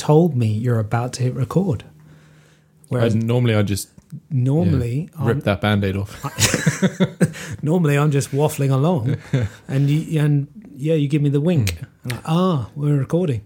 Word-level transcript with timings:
told 0.00 0.34
me 0.36 0.46
you're 0.64 0.78
about 0.80 1.12
to 1.14 1.22
hit 1.22 1.34
record. 1.34 1.84
Whereas 2.88 3.14
And 3.14 3.26
normally 3.26 3.54
I 3.54 3.62
just 3.62 3.88
normally, 4.30 5.08
rip 5.18 5.36
I'm, 5.36 5.40
that 5.40 5.60
band-aid 5.60 5.96
off. 5.96 6.12
normally 7.62 7.96
I'm 7.96 8.10
just 8.10 8.30
waffling 8.32 8.70
along, 8.72 9.16
and 9.68 9.88
you, 9.90 10.20
and 10.20 10.48
yeah, 10.74 10.94
you 10.94 11.06
give 11.08 11.22
me 11.22 11.30
the 11.30 11.40
wink. 11.40 11.78
I'm 12.04 12.10
like, 12.16 12.24
ah, 12.26 12.70
we're 12.74 12.96
recording. 12.98 13.42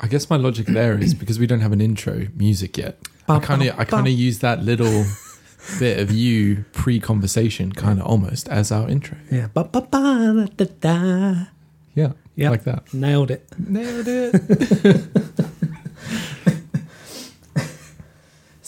I 0.00 0.08
guess 0.08 0.30
my 0.30 0.36
logic 0.36 0.66
there 0.66 0.98
is 0.98 1.12
because 1.14 1.38
we 1.38 1.46
don't 1.46 1.60
have 1.60 1.72
an 1.72 1.80
intro 1.80 2.26
music 2.34 2.78
yet. 2.78 2.96
I 3.28 3.38
kind 3.38 3.62
of 3.62 3.78
I 3.78 3.84
kind 3.84 4.06
of 4.08 4.14
use 4.14 4.38
that 4.40 4.62
little 4.64 5.04
bit 5.78 6.00
of 6.00 6.10
you 6.10 6.64
pre-conversation 6.72 7.70
kind 7.72 8.00
of 8.00 8.06
almost 8.06 8.48
as 8.48 8.72
our 8.72 8.88
intro. 8.88 9.18
Yeah, 9.30 9.48
ba 9.54 9.64
ba 9.64 9.82
ba 9.82 10.48
da 10.56 10.64
da. 10.80 11.34
Yeah, 11.94 12.12
Yep. 12.36 12.50
like 12.50 12.64
that. 12.64 12.94
Nailed 12.94 13.30
it. 13.30 13.42
Nailed 13.58 14.08
it. 14.08 15.04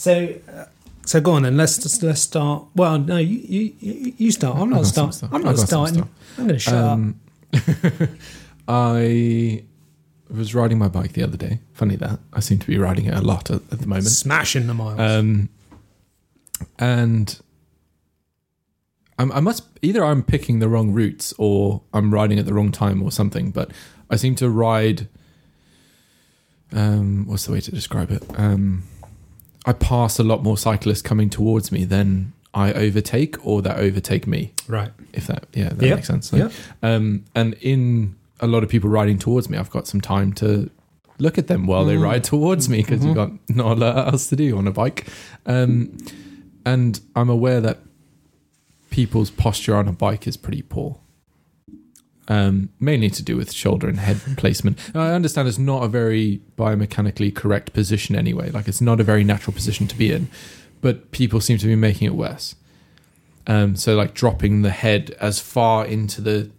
So, 0.02 0.34
uh, 0.52 0.64
so 1.06 1.20
go 1.20 1.34
on 1.34 1.44
then. 1.44 1.56
Let's 1.56 1.78
just, 1.78 2.02
let's 2.02 2.20
start. 2.20 2.64
Well, 2.74 2.98
no, 2.98 3.18
you 3.18 3.38
you, 3.38 3.72
you 3.78 4.14
you 4.16 4.32
start. 4.32 4.58
I'm 4.58 4.68
not 4.68 4.78
got 4.78 4.86
starting. 4.86 5.12
stuff. 5.12 5.30
I'm 5.32 5.42
not 5.42 5.58
starting. 5.60 5.94
stuff. 5.94 6.08
I'm 6.38 6.46
going 6.48 6.54
to 6.54 6.58
shut 6.58 6.74
up. 6.74 6.90
Um, 6.90 7.20
I 8.68 9.62
was 10.28 10.56
riding 10.56 10.78
my 10.78 10.88
bike 10.88 11.12
the 11.12 11.22
other 11.22 11.36
day. 11.36 11.60
Funny 11.72 11.94
that 11.94 12.18
I 12.32 12.40
seem 12.40 12.58
to 12.58 12.66
be 12.66 12.78
riding 12.78 13.04
it 13.04 13.14
a 13.14 13.20
lot 13.20 13.48
at, 13.48 13.62
at 13.70 13.78
the 13.78 13.86
moment. 13.86 14.06
Smashing 14.06 14.66
the 14.66 14.74
miles. 14.74 14.98
Um, 14.98 15.50
and 16.80 17.40
I'm, 19.20 19.30
I 19.30 19.38
must 19.38 19.62
either 19.82 20.04
I'm 20.04 20.24
picking 20.24 20.58
the 20.58 20.68
wrong 20.68 20.90
routes 20.90 21.32
or 21.38 21.82
I'm 21.94 22.12
riding 22.12 22.40
at 22.40 22.46
the 22.46 22.54
wrong 22.54 22.72
time 22.72 23.04
or 23.04 23.12
something. 23.12 23.52
But 23.52 23.70
I 24.10 24.16
seem 24.16 24.34
to 24.34 24.50
ride. 24.50 25.06
Um, 26.72 27.24
what's 27.28 27.46
the 27.46 27.52
way 27.52 27.60
to 27.60 27.70
describe 27.70 28.10
it? 28.10 28.24
Um, 28.36 28.82
I 29.64 29.72
pass 29.72 30.18
a 30.18 30.24
lot 30.24 30.42
more 30.42 30.56
cyclists 30.58 31.02
coming 31.02 31.30
towards 31.30 31.70
me 31.70 31.84
than 31.84 32.32
I 32.54 32.72
overtake 32.72 33.44
or 33.46 33.62
that 33.62 33.78
overtake 33.78 34.26
me. 34.26 34.52
right. 34.68 34.90
If 35.12 35.26
that 35.26 35.44
yeah 35.54 35.68
that 35.70 35.86
Yep. 35.86 35.96
makes 35.96 36.06
sense. 36.08 36.28
So, 36.30 36.36
Yep. 36.36 36.52
um, 36.82 37.24
and 37.34 37.54
in 37.60 38.16
a 38.40 38.46
lot 38.46 38.62
of 38.64 38.68
people 38.68 38.90
riding 38.90 39.18
towards 39.18 39.48
me, 39.48 39.56
I've 39.58 39.70
got 39.70 39.86
some 39.86 40.00
time 40.00 40.32
to 40.34 40.68
look 41.18 41.38
at 41.38 41.46
them 41.46 41.66
while 41.66 41.84
they 41.84 41.94
Mm. 41.96 42.02
ride 42.02 42.24
towards 42.24 42.68
me 42.68 42.78
because 42.78 43.04
you've 43.04 43.14
got 43.14 43.30
not 43.48 43.76
a 43.76 43.80
lot 43.80 44.12
else 44.12 44.26
to 44.28 44.36
do 44.36 44.56
on 44.58 44.66
a 44.66 44.72
bike. 44.72 45.06
Um, 45.46 45.96
and 46.64 46.98
I'm 47.14 47.28
aware 47.30 47.60
that 47.60 47.78
people's 48.90 49.30
posture 49.30 49.76
on 49.76 49.86
a 49.88 49.92
bike 49.92 50.26
is 50.26 50.36
pretty 50.36 50.62
poor. 50.62 50.98
Um, 52.28 52.68
mainly 52.78 53.10
to 53.10 53.22
do 53.22 53.36
with 53.36 53.52
shoulder 53.52 53.88
and 53.88 53.98
head 53.98 54.20
placement. 54.36 54.78
I 54.94 55.10
understand 55.10 55.48
it's 55.48 55.58
not 55.58 55.82
a 55.82 55.88
very 55.88 56.40
biomechanically 56.56 57.34
correct 57.34 57.72
position 57.72 58.14
anyway. 58.14 58.50
Like 58.50 58.68
it's 58.68 58.80
not 58.80 59.00
a 59.00 59.04
very 59.04 59.24
natural 59.24 59.52
position 59.52 59.88
to 59.88 59.96
be 59.96 60.12
in, 60.12 60.28
but 60.80 61.10
people 61.10 61.40
seem 61.40 61.58
to 61.58 61.66
be 61.66 61.74
making 61.74 62.06
it 62.06 62.14
worse. 62.14 62.54
Um, 63.48 63.74
so 63.74 63.96
like 63.96 64.14
dropping 64.14 64.62
the 64.62 64.70
head 64.70 65.16
as 65.20 65.40
far 65.40 65.84
into 65.84 66.20
the 66.20 66.50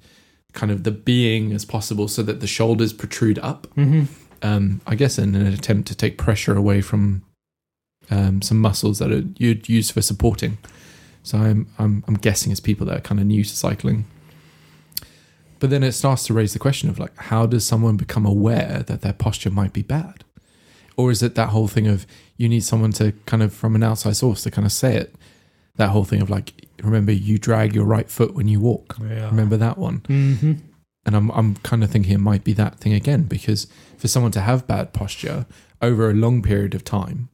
kind 0.52 0.72
of 0.72 0.84
the 0.84 0.92
being 0.92 1.52
as 1.54 1.66
possible, 1.66 2.08
so 2.08 2.24
that 2.24 2.40
the 2.40 2.48
shoulders 2.48 2.94
protrude 2.94 3.40
up. 3.40 3.68
Mm-hmm. 3.78 4.04
Um, 4.42 4.82
I 4.86 4.96
guess 4.96 5.18
in 5.18 5.36
an 5.36 5.48
attempt 5.48 5.88
to 5.88 5.96
take 5.96 6.18
pressure 6.18 6.56
away 6.56 6.82
from 6.82 7.24
um, 8.12 8.42
some 8.42 8.60
muscles 8.60 9.00
that 9.00 9.12
are 9.12 9.24
you'd 9.38 9.70
use 9.70 9.92
for 9.92 10.02
supporting. 10.02 10.58
So 11.24 11.38
I'm 11.38 11.68
I'm 11.80 12.04
I'm 12.08 12.16
guessing 12.16 12.52
it's 12.52 12.60
people 12.60 12.86
that 12.88 12.98
are 12.98 13.02
kind 13.02 13.20
of 13.20 13.28
new 13.28 13.44
to 13.44 13.56
cycling. 13.56 14.06
But 15.64 15.70
then 15.70 15.82
it 15.82 15.94
starts 15.94 16.26
to 16.26 16.34
raise 16.34 16.52
the 16.52 16.60
question 16.60 16.90
of 16.90 17.00
like, 17.00 17.16
how 17.16 17.46
does 17.46 17.66
someone 17.66 17.96
become 17.96 18.26
aware 18.26 18.84
that 18.86 19.00
their 19.00 19.14
posture 19.14 19.50
might 19.50 19.72
be 19.72 19.82
bad? 19.82 20.26
Or 20.98 21.10
is 21.10 21.24
it 21.24 21.36
that 21.36 21.52
whole 21.52 21.70
thing 21.70 21.88
of 21.88 22.06
you 22.36 22.50
need 22.50 22.66
someone 22.66 22.92
to 23.00 23.14
kind 23.26 23.42
of 23.42 23.54
from 23.54 23.74
an 23.74 23.82
outside 23.82 24.18
source 24.18 24.44
to 24.44 24.52
kind 24.52 24.66
of 24.66 24.74
say 24.74 24.98
it? 24.98 25.16
That 25.78 25.92
whole 25.92 26.04
thing 26.04 26.22
of 26.22 26.30
like, 26.30 26.52
remember 26.82 27.14
you 27.14 27.38
drag 27.38 27.74
your 27.74 27.86
right 27.86 28.10
foot 28.10 28.34
when 28.34 28.50
you 28.50 28.60
walk. 28.60 28.98
Yeah. 29.00 29.30
Remember 29.30 29.56
that 29.56 29.78
one? 29.78 30.02
Mm-hmm. 30.02 30.54
And 31.06 31.16
I'm 31.16 31.32
I'm 31.32 31.56
kind 31.56 31.82
of 31.82 31.90
thinking 31.90 32.12
it 32.12 32.18
might 32.18 32.44
be 32.44 32.52
that 32.56 32.82
thing 32.82 32.92
again 32.92 33.24
because 33.24 33.68
for 33.98 34.10
someone 34.10 34.34
to 34.34 34.42
have 34.42 34.68
bad 34.68 34.92
posture 34.92 35.46
over 35.82 36.10
a 36.10 36.14
long 36.14 36.42
period 36.42 36.76
of 36.76 36.84
time, 36.84 37.30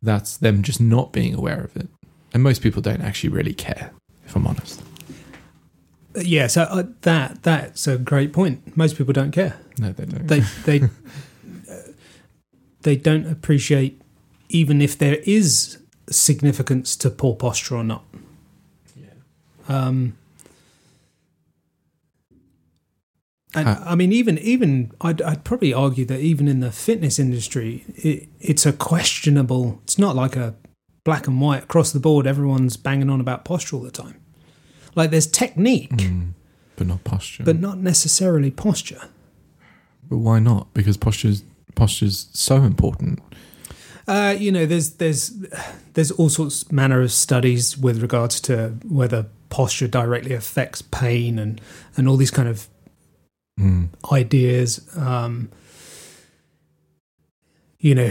that's 0.00 0.36
them 0.36 0.62
just 0.62 0.80
not 0.80 1.12
being 1.12 1.34
aware 1.34 1.64
of 1.64 1.76
it. 1.76 1.88
And 2.32 2.44
most 2.44 2.62
people 2.62 2.80
don't 2.80 3.02
actually 3.02 3.30
really 3.30 3.54
care, 3.54 3.90
if 4.24 4.36
I'm 4.36 4.46
honest. 4.46 4.84
Yeah. 6.16 6.46
So 6.46 6.62
uh, 6.62 6.84
that 7.02 7.42
that's 7.42 7.86
a 7.86 7.98
great 7.98 8.32
point. 8.32 8.76
Most 8.76 8.96
people 8.96 9.12
don't 9.12 9.32
care. 9.32 9.58
No, 9.78 9.92
they 9.92 10.04
don't. 10.04 10.26
They 10.26 10.40
they 10.64 10.80
uh, 11.70 11.92
they 12.82 12.96
don't 12.96 13.26
appreciate 13.26 14.00
even 14.48 14.80
if 14.80 14.96
there 14.98 15.16
is 15.24 15.78
significance 16.10 16.96
to 16.96 17.10
poor 17.10 17.34
posture 17.34 17.76
or 17.76 17.84
not. 17.84 18.04
yeah. 18.94 19.06
Um, 19.68 20.16
and 23.54 23.68
Uh, 23.68 23.80
I 23.84 23.94
mean, 23.94 24.12
even 24.12 24.38
even 24.38 24.92
I'd, 25.00 25.22
I'd 25.22 25.44
probably 25.44 25.72
argue 25.72 26.04
that 26.06 26.20
even 26.20 26.48
in 26.48 26.60
the 26.60 26.70
fitness 26.72 27.18
industry, 27.18 27.84
it, 27.96 28.28
it's 28.40 28.66
a 28.66 28.72
questionable. 28.72 29.80
It's 29.84 29.98
not 29.98 30.14
like 30.14 30.36
a 30.36 30.54
black 31.04 31.26
and 31.26 31.40
white 31.40 31.64
across 31.64 31.92
the 31.92 32.00
board. 32.00 32.26
Everyone's 32.26 32.76
banging 32.76 33.10
on 33.10 33.20
about 33.20 33.44
posture 33.44 33.76
all 33.76 33.82
the 33.82 33.90
time. 33.90 34.20
Like 34.94 35.10
there's 35.10 35.26
technique, 35.26 35.90
Mm, 35.90 36.32
but 36.76 36.86
not 36.86 37.04
posture. 37.04 37.44
but 37.44 37.60
not 37.60 37.78
necessarily 37.78 38.50
posture. 38.50 39.02
But 40.08 40.18
why 40.18 40.38
not? 40.38 40.72
Because 40.74 40.96
posture's 40.96 41.42
posture's 41.74 42.28
so 42.32 42.56
important. 42.62 43.20
Uh, 44.06 44.36
you 44.38 44.52
know, 44.52 44.66
there's 44.66 44.90
there's 44.96 45.32
there's 45.94 46.10
all 46.12 46.28
sorts 46.28 46.70
manner 46.70 47.00
of 47.00 47.10
studies 47.10 47.76
with 47.78 48.02
regards 48.02 48.40
to 48.42 48.76
whether 48.86 49.26
posture 49.48 49.88
directly 49.88 50.34
affects 50.34 50.82
pain 50.82 51.38
and 51.38 51.60
and 51.96 52.08
all 52.08 52.16
these 52.16 52.30
kind 52.30 52.48
of 52.48 52.68
Mm. 53.60 53.88
ideas. 54.12 54.80
Um, 54.96 55.48
you 57.78 57.94
know, 57.94 58.08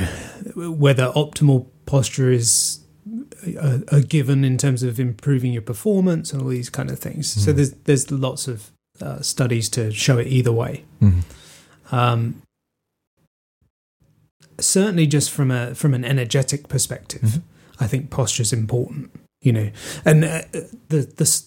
whether 0.55 1.11
optimal 1.11 1.67
posture 1.85 2.31
is 2.31 2.79
a, 3.45 3.81
a 3.97 4.01
given 4.01 4.43
in 4.43 4.57
terms 4.57 4.83
of 4.83 4.99
improving 4.99 5.53
your 5.53 5.61
performance 5.61 6.31
and 6.33 6.41
all 6.41 6.49
these 6.49 6.69
kind 6.69 6.89
of 6.89 6.99
things. 6.99 7.27
So 7.27 7.51
Mm. 7.51 7.55
there's 7.55 7.71
there's 7.85 8.11
lots 8.11 8.47
of 8.47 8.71
uh, 9.01 9.21
studies 9.21 9.69
to 9.69 9.91
show 9.91 10.17
it 10.19 10.27
either 10.27 10.51
way. 10.51 10.83
Mm. 11.01 11.23
Um, 11.91 12.41
certainly, 14.59 15.07
just 15.07 15.31
from 15.31 15.51
a 15.51 15.73
from 15.75 15.93
an 15.93 16.05
energetic 16.05 16.67
perspective, 16.67 17.21
Mhm. 17.21 17.41
I 17.79 17.87
think 17.87 18.09
posture 18.09 18.43
is 18.43 18.53
important. 18.53 19.11
You 19.41 19.51
know, 19.51 19.71
and 20.05 20.23
uh, 20.23 20.41
the 20.89 21.01
the 21.17 21.43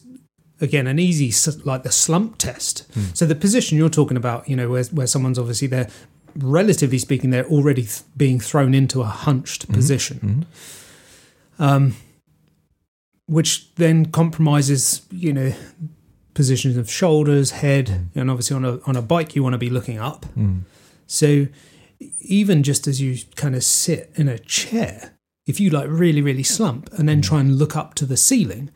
again 0.60 0.86
an 0.86 0.98
easy 0.98 1.32
like 1.64 1.82
the 1.82 1.92
slump 1.92 2.38
test. 2.38 2.84
Mm. 2.94 3.16
So 3.16 3.26
the 3.26 3.34
position 3.34 3.78
you're 3.78 3.88
talking 3.90 4.16
about, 4.16 4.48
you 4.48 4.56
know, 4.56 4.68
where 4.70 4.84
where 4.84 5.06
someone's 5.06 5.38
obviously 5.38 5.68
they're 5.68 5.88
relatively 6.38 6.98
speaking 6.98 7.30
they're 7.30 7.46
already 7.46 7.82
th- 7.82 8.02
being 8.16 8.38
thrown 8.38 8.74
into 8.74 9.00
a 9.00 9.06
hunched 9.06 9.66
Mhm. 9.68 9.74
position, 9.74 10.18
Mm. 10.20 10.44
Um, 11.58 11.94
which 13.26 13.74
then 13.76 14.06
compromises, 14.06 15.02
you 15.10 15.32
know. 15.32 15.52
Positions 16.34 16.76
of 16.76 16.90
shoulders, 16.90 17.50
head, 17.50 17.86
Mm. 17.86 18.08
and 18.20 18.30
obviously 18.30 18.54
on 18.56 18.64
a 18.66 18.78
on 18.84 18.94
a 18.94 19.00
bike 19.00 19.34
you 19.34 19.42
want 19.42 19.54
to 19.54 19.58
be 19.58 19.70
looking 19.70 19.96
up. 19.98 20.26
Mm. 20.36 20.64
So 21.06 21.46
even 22.20 22.62
just 22.62 22.86
as 22.86 23.00
you 23.00 23.16
kind 23.36 23.54
of 23.56 23.64
sit 23.64 24.12
in 24.16 24.28
a 24.28 24.38
chair, 24.38 25.14
if 25.46 25.58
you 25.60 25.70
like 25.70 25.86
really, 25.88 26.20
really 26.20 26.42
slump 26.42 26.90
and 26.92 27.08
then 27.08 27.20
Mm. 27.22 27.24
try 27.24 27.40
and 27.40 27.56
look 27.58 27.74
up 27.74 27.94
to 27.94 28.04
the 28.04 28.18
ceiling, 28.18 28.68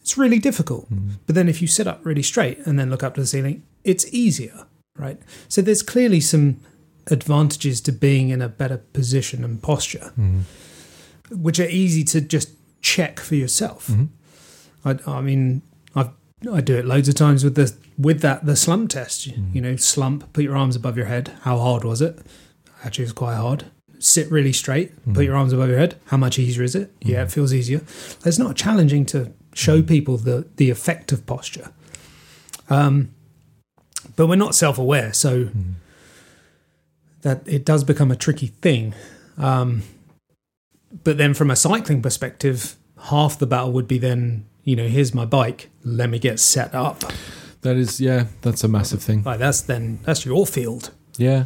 it's 0.00 0.16
really 0.16 0.38
difficult. 0.38 0.88
Mm. 0.94 1.14
But 1.26 1.34
then 1.34 1.48
if 1.48 1.60
you 1.60 1.66
sit 1.66 1.88
up 1.88 2.06
really 2.06 2.22
straight 2.22 2.58
and 2.64 2.78
then 2.78 2.88
look 2.88 3.02
up 3.02 3.16
to 3.16 3.20
the 3.20 3.26
ceiling, 3.26 3.64
it's 3.82 4.06
easier, 4.12 4.66
right? 4.96 5.18
So 5.48 5.60
there's 5.60 5.82
clearly 5.82 6.20
some 6.20 6.58
advantages 7.10 7.80
to 7.80 7.90
being 7.90 8.28
in 8.28 8.40
a 8.40 8.48
better 8.48 8.76
position 8.92 9.42
and 9.42 9.60
posture, 9.60 10.12
Mm. 10.16 10.42
Which 11.30 11.58
are 11.60 11.68
easy 11.68 12.04
to 12.04 12.20
just 12.20 12.50
check 12.80 13.20
for 13.20 13.34
yourself. 13.34 13.88
Mhm. 13.88 14.08
I, 14.84 14.98
I 15.06 15.20
mean, 15.20 15.62
I've 15.94 16.10
I 16.52 16.60
do 16.60 16.76
it 16.76 16.84
loads 16.84 17.08
of 17.08 17.14
times 17.16 17.42
with 17.44 17.54
the 17.56 17.74
with 17.98 18.20
that 18.20 18.46
the 18.46 18.54
slump 18.56 18.90
test. 18.90 19.26
You- 19.26 19.32
Mm. 19.34 19.54
You 19.54 19.60
know, 19.60 19.76
slump, 19.76 20.32
put 20.32 20.44
your 20.44 20.56
arms 20.56 20.76
above 20.76 20.96
your 20.96 21.06
head. 21.06 21.32
How 21.42 21.58
hard 21.58 21.84
was 21.84 22.00
it? 22.00 22.18
Actually, 22.84 23.04
it 23.04 23.06
was 23.08 23.12
quite 23.14 23.34
hard. 23.34 23.64
Sit 23.98 24.30
really 24.30 24.52
straight. 24.52 24.94
Put 25.04 25.14
Mhm. 25.22 25.24
your 25.24 25.34
arms 25.36 25.52
above 25.52 25.68
your 25.68 25.78
head. 25.78 25.96
How 26.06 26.16
much 26.16 26.38
easier 26.38 26.62
is 26.62 26.76
it? 26.76 26.92
Yeah, 27.02 27.22
it 27.22 27.28
Mhm. 27.28 27.32
feels 27.32 27.52
easier. 27.52 27.80
It's 28.24 28.38
not 28.38 28.54
challenging 28.54 29.04
to 29.06 29.32
show 29.54 29.82
Mhm. 29.82 29.88
people 29.88 30.16
the 30.18 30.46
the 30.56 30.70
effect 30.70 31.10
of 31.10 31.26
posture. 31.26 31.70
Um, 32.70 33.08
but 34.14 34.28
we're 34.28 34.36
not 34.36 34.54
self 34.54 34.78
aware, 34.78 35.12
so 35.12 35.46
Mm. 35.46 35.74
that 37.22 37.42
it 37.46 37.64
does 37.64 37.82
become 37.84 38.12
a 38.12 38.16
tricky 38.16 38.48
thing. 38.62 38.94
Um, 39.36 39.82
but 41.04 41.18
then 41.18 41.34
from 41.34 41.50
a 41.50 41.56
cycling 41.56 42.02
perspective, 42.02 42.76
half 43.04 43.38
the 43.38 43.46
battle 43.46 43.72
would 43.72 43.88
be 43.88 43.98
then, 43.98 44.46
you 44.64 44.74
know, 44.76 44.88
here's 44.88 45.14
my 45.14 45.24
bike, 45.24 45.70
let 45.84 46.10
me 46.10 46.18
get 46.18 46.40
set 46.40 46.74
up. 46.74 47.02
That 47.62 47.76
is, 47.76 48.00
yeah, 48.00 48.26
that's 48.42 48.62
a 48.64 48.68
massive 48.68 49.02
thing. 49.02 49.22
Like 49.24 49.38
that's 49.38 49.60
then 49.62 49.98
that's 50.04 50.24
your 50.24 50.46
field. 50.46 50.90
Yeah. 51.16 51.44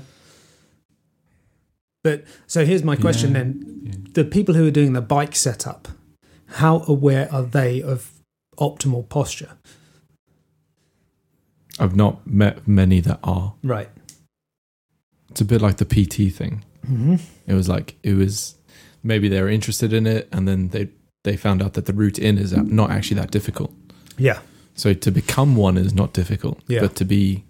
But 2.05 2.25
so 2.47 2.65
here's 2.65 2.83
my 2.83 2.97
question 2.97 3.31
Yeah. 3.33 3.39
then: 3.39 3.81
Yeah. 3.85 3.93
the 4.15 4.25
people 4.25 4.55
who 4.55 4.67
are 4.67 4.71
doing 4.73 4.93
the 4.93 5.01
bike 5.01 5.35
setup, 5.37 5.89
how 6.47 6.85
aware 6.89 7.33
are 7.33 7.43
they 7.43 7.81
of 7.83 8.11
optimal 8.59 9.09
posture? 9.09 9.53
I've 11.79 11.97
not 11.97 12.27
met 12.27 12.67
many 12.69 13.01
that 13.01 13.19
are. 13.25 13.55
Right. 13.63 13.89
It's 15.31 15.41
a 15.41 15.45
bit 15.45 15.63
like 15.63 15.79
the 15.79 15.87
PT 15.87 16.35
thing. 16.35 16.65
Mm-hmm. 16.87 17.17
It 17.47 17.55
was 17.55 17.69
like 17.69 17.95
it 18.03 18.15
was 18.15 18.57
maybe 19.03 19.29
they 19.29 19.41
were 19.43 19.49
interested 19.49 19.93
in 19.93 20.07
it, 20.07 20.29
and 20.33 20.47
then 20.49 20.69
they 20.69 20.89
they 21.25 21.37
found 21.37 21.63
out 21.63 21.75
that 21.75 21.87
the 21.87 21.93
route 21.93 22.19
in 22.19 22.37
is 22.39 22.53
not 22.53 22.91
actually 22.91 23.21
that 23.21 23.31
difficult. 23.31 23.73
Yeah. 24.19 24.41
So 24.75 24.93
to 24.95 25.11
become 25.11 25.55
one 25.57 25.77
is 25.79 25.93
not 25.95 26.13
difficult, 26.13 26.61
Yeah. 26.67 26.81
but 26.81 26.97
to 26.97 27.05
be 27.05 27.45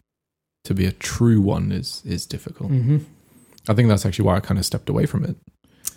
to 0.64 0.75
be 0.75 0.84
a 0.87 0.93
true 0.93 1.40
one 1.40 1.72
is 1.72 2.02
is 2.04 2.26
difficult. 2.26 2.70
Mm-hmm. 2.70 2.99
I 3.69 3.75
think 3.75 3.88
that's 3.88 4.04
actually 4.06 4.26
why 4.26 4.37
I 4.37 4.40
kind 4.40 4.58
of 4.58 4.66
stepped 4.66 4.88
away 4.90 5.06
from 5.06 5.25
it 5.25 5.37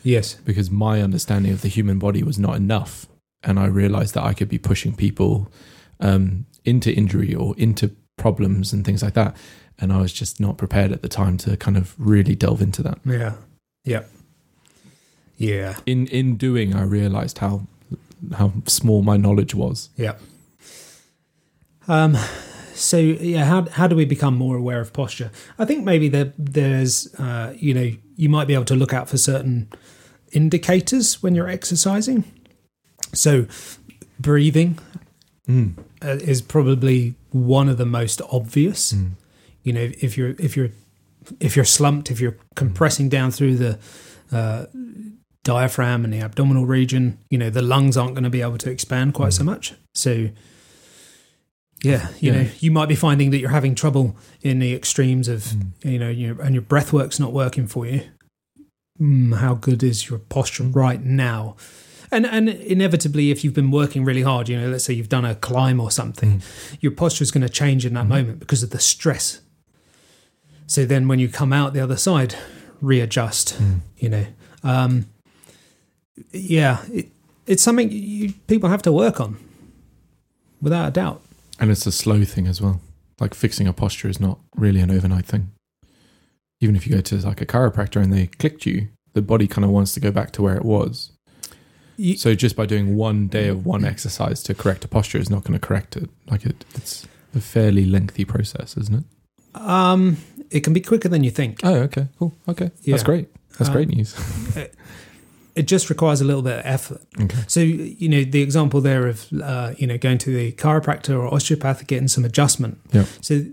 Yes. 0.03 0.35
because 0.45 0.69
my 0.71 1.01
understanding 1.01 1.51
of 1.51 1.61
the 1.61 1.67
human 1.67 1.97
body 1.99 2.23
was 2.23 2.37
not 2.37 2.55
enough, 2.55 3.07
and 3.43 3.59
I 3.59 3.65
realized 3.65 4.13
that 4.13 4.23
I 4.23 4.33
could 4.33 4.49
be 4.49 4.57
pushing 4.59 4.95
people 4.95 5.51
um, 5.99 6.45
into 6.63 6.91
injury 6.93 7.33
or 7.33 7.55
into 7.57 7.89
problems 8.17 8.71
and 8.73 8.85
things 8.85 9.01
like 9.03 9.13
that, 9.15 9.35
and 9.79 9.91
I 9.91 9.99
was 10.01 10.13
just 10.13 10.39
not 10.39 10.57
prepared 10.57 10.91
at 10.91 11.01
the 11.01 11.09
time 11.09 11.37
to 11.37 11.57
kind 11.57 11.75
of 11.77 11.93
really 11.97 12.35
delve 12.35 12.61
into 12.61 12.83
that. 12.83 12.99
Yeah. 13.05 13.33
Yeah. 13.83 14.03
Yeah. 15.37 15.77
In 15.85 16.07
in 16.07 16.37
doing, 16.37 16.75
I 16.75 16.83
realized 16.83 17.39
how 17.39 17.67
how 18.37 18.53
small 18.65 19.01
my 19.03 19.17
knowledge 19.17 19.53
was. 19.55 19.89
Yeah. 19.97 20.15
Um, 21.87 22.17
so 22.73 22.97
yeah, 22.97 23.45
how 23.45 23.67
how 23.69 23.87
do 23.87 23.95
we 23.95 24.05
become 24.05 24.35
more 24.35 24.55
aware 24.57 24.79
of 24.81 24.91
posture? 24.93 25.31
I 25.59 25.65
think 25.65 25.83
maybe 25.83 26.09
there 26.09 26.33
there's 26.37 27.13
uh, 27.15 27.53
you 27.57 27.73
know 27.73 27.91
you 28.15 28.29
might 28.29 28.47
be 28.47 28.53
able 28.53 28.65
to 28.65 28.75
look 28.75 28.93
out 28.93 29.09
for 29.09 29.17
certain 29.17 29.67
indicators 30.31 31.21
when 31.21 31.35
you're 31.35 31.49
exercising. 31.49 32.23
So 33.13 33.45
breathing 34.19 34.79
Mm. 35.47 35.77
uh, 36.01 36.17
is 36.27 36.41
probably 36.41 37.13
one 37.31 37.69
of 37.69 37.77
the 37.77 37.85
most 37.85 38.19
obvious. 38.31 38.93
Mm. 38.93 39.11
You 39.61 39.73
know, 39.73 39.91
if 40.01 40.17
you're 40.17 40.33
if 40.39 40.57
you're 40.57 40.71
if 41.39 41.55
you're 41.55 41.65
slumped, 41.65 42.09
if 42.09 42.19
you're 42.19 42.37
compressing 42.55 43.09
down 43.09 43.29
through 43.29 43.57
the 43.57 43.77
uh, 44.31 44.65
diaphragm 45.45 46.03
and 46.03 46.13
the 46.13 46.19
abdominal 46.19 46.65
region, 46.65 47.17
you 47.29 47.37
know, 47.37 47.49
the 47.49 47.61
lungs 47.61 47.95
aren't 47.95 48.15
going 48.15 48.25
to 48.25 48.29
be 48.29 48.41
able 48.41 48.57
to 48.57 48.69
expand 48.69 49.13
quite 49.13 49.31
so 49.31 49.43
much. 49.45 49.73
So, 49.93 50.29
yeah, 51.83 52.09
you 52.19 52.33
Yeah. 52.33 52.43
know, 52.43 52.49
you 52.59 52.71
might 52.71 52.89
be 52.89 52.95
finding 52.95 53.29
that 53.29 53.37
you're 53.39 53.51
having 53.51 53.75
trouble 53.75 54.17
in 54.41 54.59
the 54.59 54.73
extremes 54.73 55.27
of, 55.29 55.43
Mm. 55.43 55.67
you 55.83 55.99
know, 55.99 56.09
your, 56.09 56.41
and 56.41 56.53
your 56.55 56.63
breath 56.63 56.91
work's 56.91 57.19
not 57.19 57.31
working 57.31 57.67
for 57.67 57.85
you. 57.85 58.01
Mm, 58.99 59.37
how 59.37 59.53
good 59.53 59.83
is 59.83 60.09
your 60.09 60.19
posture 60.19 60.63
right 60.63 61.03
now? 61.03 61.55
And 62.11 62.25
and 62.25 62.47
inevitably, 62.49 63.29
if 63.31 63.43
you've 63.43 63.53
been 63.53 63.71
working 63.71 64.05
really 64.05 64.21
hard, 64.21 64.47
you 64.47 64.59
know, 64.59 64.69
let's 64.69 64.83
say 64.85 64.93
you've 64.93 65.09
done 65.09 65.25
a 65.25 65.35
climb 65.35 65.79
or 65.79 65.91
something, 65.91 66.41
your 66.79 66.91
posture 66.91 67.23
is 67.23 67.31
going 67.31 67.41
to 67.45 67.49
change 67.49 67.85
in 67.85 67.93
that 67.95 68.05
Mhm. 68.05 68.09
moment 68.09 68.39
because 68.39 68.63
of 68.63 68.69
the 68.69 68.79
stress. 68.79 69.41
So 70.67 70.85
then, 70.85 71.07
when 71.07 71.19
you 71.19 71.27
come 71.27 71.51
out 71.51 71.73
the 71.73 71.81
other 71.81 71.97
side, 71.97 72.35
readjust. 72.81 73.55
Mm. 73.59 73.79
You 73.97 74.09
know, 74.09 74.25
um, 74.63 75.05
yeah, 76.31 76.83
it, 76.91 77.07
it's 77.47 77.63
something 77.63 77.89
you, 77.91 78.33
people 78.47 78.69
have 78.69 78.81
to 78.83 78.91
work 78.91 79.19
on, 79.19 79.37
without 80.61 80.87
a 80.87 80.91
doubt. 80.91 81.21
And 81.59 81.71
it's 81.71 81.85
a 81.85 81.91
slow 81.91 82.23
thing 82.23 82.47
as 82.47 82.61
well. 82.61 82.81
Like 83.19 83.33
fixing 83.33 83.67
a 83.67 83.73
posture 83.73 84.09
is 84.09 84.19
not 84.19 84.39
really 84.55 84.81
an 84.81 84.91
overnight 84.91 85.25
thing. 85.25 85.51
Even 86.61 86.75
if 86.75 86.85
you 86.87 86.93
go 86.95 87.01
to 87.01 87.17
like 87.17 87.41
a 87.41 87.45
chiropractor 87.45 88.01
and 88.01 88.11
they 88.13 88.27
clicked 88.27 88.65
you, 88.65 88.87
the 89.13 89.21
body 89.21 89.47
kind 89.47 89.63
of 89.63 89.71
wants 89.71 89.93
to 89.93 89.99
go 89.99 90.11
back 90.11 90.31
to 90.31 90.41
where 90.41 90.55
it 90.57 90.65
was. 90.65 91.11
You- 91.97 92.17
So 92.17 92.35
just 92.35 92.55
by 92.57 92.65
doing 92.65 92.95
one 92.97 93.27
day 93.27 93.47
of 93.47 93.65
one 93.65 93.85
exercise 93.85 94.43
to 94.43 94.53
correct 94.53 94.83
a 94.83 94.87
posture 94.89 95.17
is 95.17 95.29
not 95.29 95.43
going 95.43 95.57
to 95.59 95.65
correct 95.65 95.95
it. 95.95 96.09
Like 96.29 96.45
it, 96.45 96.65
it's 96.75 97.07
a 97.33 97.39
fairly 97.39 97.85
lengthy 97.85 98.25
process, 98.25 98.75
isn't 98.75 98.95
it? 98.99 99.05
Um, 99.61 100.17
it 100.49 100.61
can 100.61 100.73
be 100.73 100.81
quicker 100.81 101.07
than 101.07 101.23
you 101.23 101.31
think. 101.31 101.61
Oh, 101.63 101.75
okay, 101.75 102.07
cool, 102.19 102.33
okay, 102.49 102.71
Yeah. 102.81 102.93
that's 102.93 103.03
great. 103.03 103.29
That's 103.57 103.69
Um, 103.69 103.73
great 103.75 103.87
news. 103.87 104.13
It 105.55 105.67
just 105.67 105.89
requires 105.89 106.19
a 106.21 106.25
little 106.25 106.41
bit 106.41 106.59
of 106.59 106.65
effort. 106.65 107.01
Okay. 107.21 107.37
So 107.47 107.59
you 107.61 108.09
know 108.09 108.23
the 108.23 108.41
example 108.41 108.81
there 108.81 109.07
of 109.07 109.25
uh, 109.41 109.73
you 109.77 109.87
know 109.87 109.97
going 109.97 110.17
to 110.19 110.35
the 110.35 110.51
chiropractor 110.53 111.17
or 111.17 111.33
osteopath 111.33 111.87
getting 111.87 112.07
some 112.09 112.25
adjustment. 112.25 112.79
Yeah. 112.91 113.05
So 113.21 113.45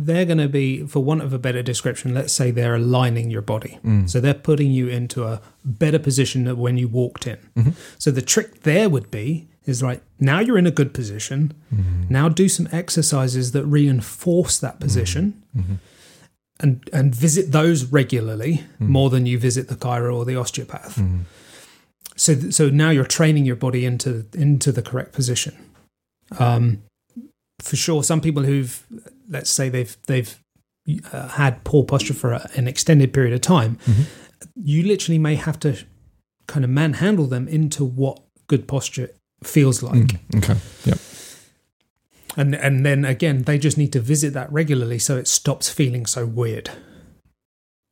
they're 0.00 0.24
going 0.26 0.38
to 0.38 0.48
be, 0.48 0.86
for 0.86 1.02
want 1.02 1.22
of 1.22 1.32
a 1.32 1.38
better 1.40 1.60
description, 1.60 2.14
let's 2.14 2.32
say 2.32 2.52
they're 2.52 2.76
aligning 2.76 3.30
your 3.32 3.42
body. 3.42 3.78
Mm. 3.84 4.08
So 4.08 4.20
they're 4.20 4.32
putting 4.32 4.70
you 4.70 4.86
into 4.86 5.24
a 5.24 5.40
better 5.64 5.98
position 5.98 6.44
than 6.44 6.56
when 6.56 6.76
you 6.78 6.86
walked 6.86 7.26
in. 7.26 7.38
Mhm. 7.56 7.72
So 7.98 8.12
the 8.12 8.22
trick 8.22 8.62
there 8.62 8.88
would 8.88 9.10
be 9.10 9.48
is 9.66 9.82
right 9.82 10.00
now 10.20 10.38
you're 10.38 10.56
in 10.58 10.68
a 10.68 10.70
good 10.70 10.94
position. 10.94 11.52
Mhm. 11.74 12.08
Now 12.10 12.28
do 12.28 12.48
some 12.48 12.68
exercises 12.70 13.50
that 13.52 13.64
reinforce 13.66 14.58
that 14.60 14.78
position 14.78 15.34
Mhm. 15.56 15.78
and 16.60 16.88
and 16.92 17.12
visit 17.12 17.50
those 17.50 17.84
regularly 17.86 18.62
Mhm. 18.80 18.88
more 18.88 19.10
than 19.10 19.26
you 19.26 19.36
visit 19.38 19.66
the 19.66 19.74
chiro 19.76 20.14
or 20.14 20.24
the 20.24 20.36
osteopath. 20.36 20.94
Mhm. 20.96 21.22
So 22.18 22.34
th- 22.34 22.52
so 22.52 22.68
now 22.68 22.90
you're 22.90 23.04
training 23.06 23.46
your 23.46 23.56
body 23.56 23.84
into 23.84 24.26
into 24.34 24.72
the 24.72 24.82
correct 24.82 25.12
position. 25.12 25.54
Um, 26.38 26.82
for 27.60 27.76
sure, 27.76 28.02
some 28.02 28.20
people 28.20 28.42
who've 28.44 28.84
let's 29.28 29.50
say 29.50 29.68
they've 29.68 29.96
they've 30.06 30.38
uh, 31.12 31.28
had 31.28 31.62
poor 31.64 31.84
posture 31.84 32.14
for 32.14 32.32
a, 32.32 32.50
an 32.56 32.66
extended 32.68 33.12
period 33.12 33.34
of 33.34 33.40
time, 33.40 33.78
Mhm. 33.86 34.04
you 34.56 34.82
literally 34.82 35.18
may 35.18 35.34
have 35.36 35.58
to 35.60 35.76
kind 36.46 36.64
of 36.64 36.70
manhandle 36.70 37.26
them 37.26 37.46
into 37.48 37.84
what 37.84 38.20
good 38.46 38.66
posture 38.66 39.10
feels 39.44 39.82
like. 39.82 40.08
Mm. 40.32 40.38
Okay. 40.38 40.56
Yep. 40.86 40.98
And 42.36 42.54
and 42.54 42.84
then 42.86 43.04
again, 43.04 43.42
they 43.42 43.58
just 43.58 43.76
need 43.78 43.92
to 43.92 44.00
visit 44.00 44.32
that 44.34 44.50
regularly 44.52 44.98
so 44.98 45.16
it 45.16 45.26
stops 45.28 45.68
feeling 45.70 46.06
so 46.06 46.24
weird. 46.26 46.70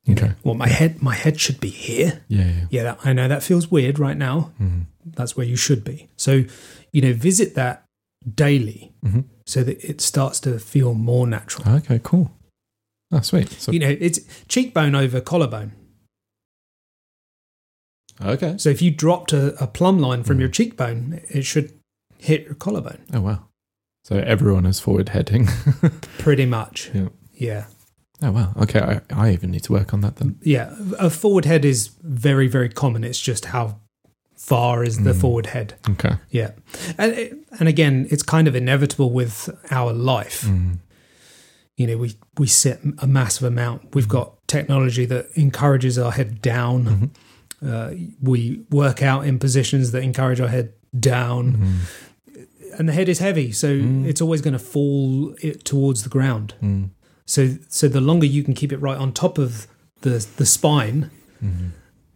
Okay. 0.09 0.33
Well, 0.45 0.55
my 0.55 0.69
head 0.69 1.03
my 1.03 1.15
head 1.15 1.41
should 1.41 1.61
be 1.61 1.69
here. 1.71 2.23
Yeah. 2.29 2.45
Yeah. 2.45 2.67
Yeah, 2.71 2.83
that, 2.85 2.99
I 3.05 3.13
know 3.13 3.27
that 3.29 3.43
feels 3.43 3.71
weird 3.71 3.99
right 3.99 4.17
now. 4.17 4.53
Mhm. 4.61 4.87
That's 5.05 5.37
where 5.37 5.47
you 5.47 5.57
should 5.57 5.83
be. 5.85 6.09
So, 6.17 6.45
you 6.93 7.01
know, 7.03 7.13
visit 7.13 7.55
that 7.55 7.85
daily 8.35 8.93
Mhm. 9.05 9.25
so 9.47 9.63
that 9.65 9.83
it 9.85 10.01
starts 10.01 10.39
to 10.41 10.59
feel 10.59 10.95
more 10.95 11.27
natural. 11.27 11.69
Okay. 11.77 12.01
Cool. 12.03 12.31
Ah, 13.13 13.21
sweet. 13.21 13.51
So, 13.51 13.73
You 13.73 13.79
know, 13.81 13.97
it's 14.01 14.21
cheekbone 14.49 14.95
over 14.95 15.21
collarbone. 15.21 15.73
okay. 18.25 18.57
So 18.59 18.69
if 18.71 18.81
you 18.83 18.91
dropped 18.91 19.33
a, 19.33 19.55
a 19.63 19.67
plumb 19.67 19.99
line 19.99 20.23
from 20.25 20.37
Mm. 20.39 20.41
your 20.41 20.49
cheekbone, 20.49 21.21
it 21.29 21.43
should 21.45 21.73
hit 22.19 22.45
your 22.45 22.55
collarbone. 22.55 22.99
Oh 23.13 23.21
wow. 23.21 23.45
So 24.05 24.17
everyone 24.19 24.67
is 24.67 24.81
forward 24.81 25.11
heading. 25.11 25.47
Pretty 26.19 26.47
much. 26.47 26.91
Yeah. 26.95 27.09
Yeah. 27.35 27.65
Oh 28.23 28.31
wow. 28.33 28.53
Okay. 28.63 28.81
I, 28.81 29.01
I 29.15 29.33
even 29.33 29.51
need 29.51 29.65
to 29.65 29.73
work 29.73 29.93
on 29.93 30.01
that 30.01 30.17
then. 30.17 30.39
Yeah. 30.43 30.75
A 30.99 31.11
forward 31.11 31.45
head 31.45 31.65
is 31.65 31.89
very, 32.03 32.49
very 32.49 32.69
common. 32.71 33.05
It's 33.05 33.21
just 33.21 33.47
how 33.47 33.81
far 34.37 34.85
is 34.85 35.03
the 35.03 35.13
Mm. 35.13 35.21
forward 35.21 35.47
head. 35.47 35.75
Okay. 35.91 36.15
Yeah. 36.31 36.53
And, 36.99 37.45
and 37.59 37.69
again, 37.69 38.07
it's 38.11 38.23
kind 38.23 38.49
of 38.49 38.55
inevitable 38.55 39.11
with 39.11 39.51
our 39.71 39.93
life. 39.93 40.43
Mm. 40.43 40.79
You 41.77 41.87
know, 41.89 41.97
we, 41.99 42.17
we 42.39 42.47
sit 42.47 42.81
a 42.99 43.07
massive 43.07 43.47
amount. 43.47 43.95
We've 43.95 44.09
got 44.09 44.47
technology 44.49 45.05
that 45.07 45.27
encourages 45.35 45.99
our 45.99 46.13
head 46.13 46.41
down. 46.41 46.85
Mhm. 46.85 47.11
Uh, 47.67 47.95
we 48.23 48.63
work 48.71 49.03
out 49.03 49.27
in 49.27 49.39
positions 49.39 49.91
that 49.93 50.03
encourage 50.03 50.41
our 50.41 50.49
head 50.49 50.73
down. 50.99 51.53
Mm. 51.53 52.79
And 52.79 52.89
the 52.89 52.93
head 52.93 53.09
is 53.09 53.19
heavy. 53.19 53.53
So 53.53 53.69
Mm. 53.75 54.07
it's 54.07 54.21
always 54.23 54.41
going 54.43 54.53
to 54.53 54.59
fall 54.59 55.35
it 55.43 55.65
towards 55.65 56.03
the 56.03 56.09
ground. 56.11 56.55
Mm. 56.63 56.91
So 57.27 57.57
so 57.69 57.89
the 57.89 58.01
longer 58.01 58.27
you 58.27 58.43
can 58.45 58.55
keep 58.55 58.73
it 58.73 58.79
right 58.79 58.97
on 58.99 59.13
top 59.13 59.39
of 59.39 59.67
the 60.03 60.27
the 60.37 60.47
spine, 60.47 61.11
Mm. 61.45 61.73